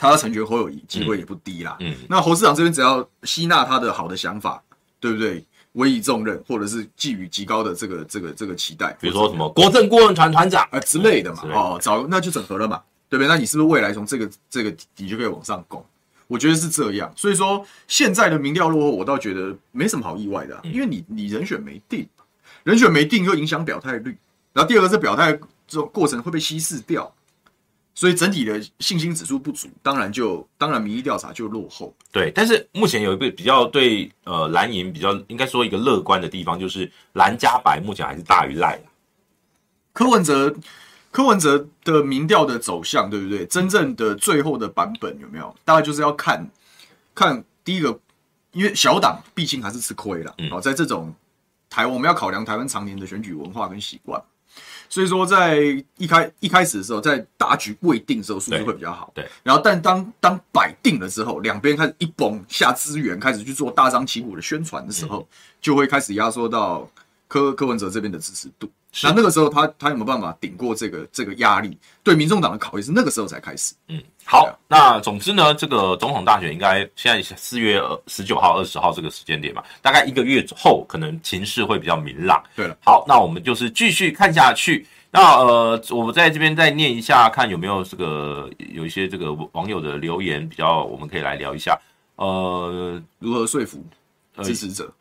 [0.01, 1.77] 他要成全侯友谊机会也不低啦。
[1.81, 4.63] 嗯，那侯市长这边只要吸纳他的好的想法，
[4.99, 5.45] 对不对？
[5.75, 12.83] 委以重任，或者是寄予极高的这个这个这个期待，比如说什么国政顾问团团长啊之类的嘛，哦，找那就整合了嘛。
[13.11, 13.29] 对不对？
[13.29, 15.85] 那你是不是未来从这个这个底就可以往上拱？
[16.29, 17.13] 我觉得是这样。
[17.17, 22.09] 所以说现在的民调落后，我倒觉得没什么好意外的，啊，因为你你人选没定，
[22.63, 24.17] 人选没定又影响表态率。
[24.53, 25.33] 然后第二个是表态
[25.67, 27.13] 这种过程会被稀释掉，
[28.01, 31.95] 所以整体的信心指数不足，当然就当然民意调查就落后。
[32.11, 38.81] 对，但是目前有一个比较对呃蓝营比较应该说一个乐观的地方，就是蓝加白目前还是大于赖。
[39.93, 40.57] 柯文哲。
[41.13, 43.45] 柯文哲的民调的走向，对不对？
[43.47, 45.53] 真正的最后的版本有没有？
[45.65, 46.49] 大概就是要看，
[47.13, 47.99] 看第一个，
[48.53, 50.33] 因为小党毕竟还是吃亏了。
[50.49, 51.13] 好，在这种
[51.69, 54.23] 台湾，我们要考量台湾常年的选举文化跟习惯，
[54.91, 55.61] 所以说在
[55.97, 59.11] 一开一开始的时候，在大局未定的时候，数据会比较好。
[59.14, 59.26] 对。
[59.43, 65.26] 然后，但当当摆定了之后，两边开始一崩下资源，开始去做大张旗鼓的宣传的时候，
[65.61, 66.91] 就会开始压缩到
[67.28, 68.68] 柯柯文哲这边的支持度。
[69.05, 71.78] 那那个时候他他有没有办法顶过这个这个压力？
[72.03, 73.74] 对民众党的考验是那个时候才开始。
[73.88, 82.43] 嗯，好，啊、那总之呢，这个总统大选应该现在四月十九号、二十号这个时间点嘛，大概一个月后可能情势会比较明朗。
[82.57, 84.86] 对了，好，那我们就是继续看下去。
[85.12, 91.78] 那呃，我们在这边再念一下，看有没有这个有一些这个网友的留言比较，我们可以来聊一下。
[92.16, 93.84] 呃，如何说服
[94.43, 94.84] 支持者？
[94.84, 94.93] 呃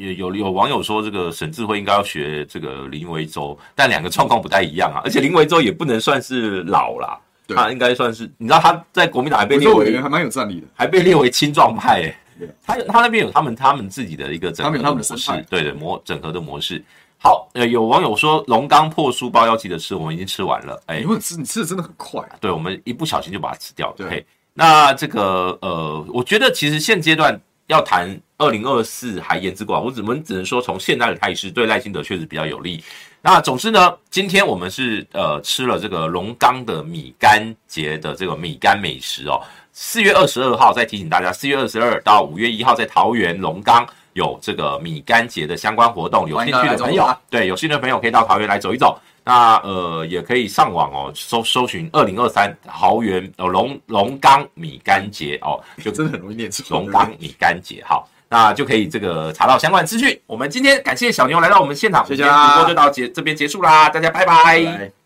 [0.00, 5.02] 也有有网友说，这个沈智慧应该要学这个林维洲，但两个状况不太一样啊。
[5.04, 12.16] 而且林维洲也不能算是老啦，他应该算是，你知道他在国民党还被列为还蛮有战力的，还被列为青壮派、欸。
[12.40, 16.82] 哎，他他那边有他们他们自己的一个整合的模式，对的模整合的模式。
[17.18, 20.82] 好，呃，有网友说龙刚破书包要记得吃，我们已经吃完了。
[20.86, 23.94] 哎、欸，因为吃你吃的真的很快、啊，对，我们一不小心就把它吃掉了。
[23.98, 24.24] 对
[24.54, 27.38] 那这个呃，我觉得其实现阶段。
[27.66, 32.82] 要谈二零二四还言之过早，我只能只能说从现在的态势对赖清德确实比较有利。
[33.20, 39.38] 那总之呢，今天我们是呃吃了这个龙冈的米干节的这个米干美食哦。
[39.72, 48.98] 四月二十二号再提醒大家，四月二十二到五月一号在桃园龙冈有这个米干节的相关活动，有兴趣的朋友对有兴趣的朋友可以到桃园来走一走。
[49.22, 56.78] 那呃也可以上网哦，搜搜寻二零二三桃园哦龙龙冈米干节哦，就 真的很容易念错。
[56.78, 60.18] 龙冈米干节，好，那就可以这个查到相关资讯。
[60.26, 64.42] 我们今天感谢小牛来到我们现场，谢谢，直播就到结这边结束啦，大家拜拜。
[64.44, 64.99] 拜拜。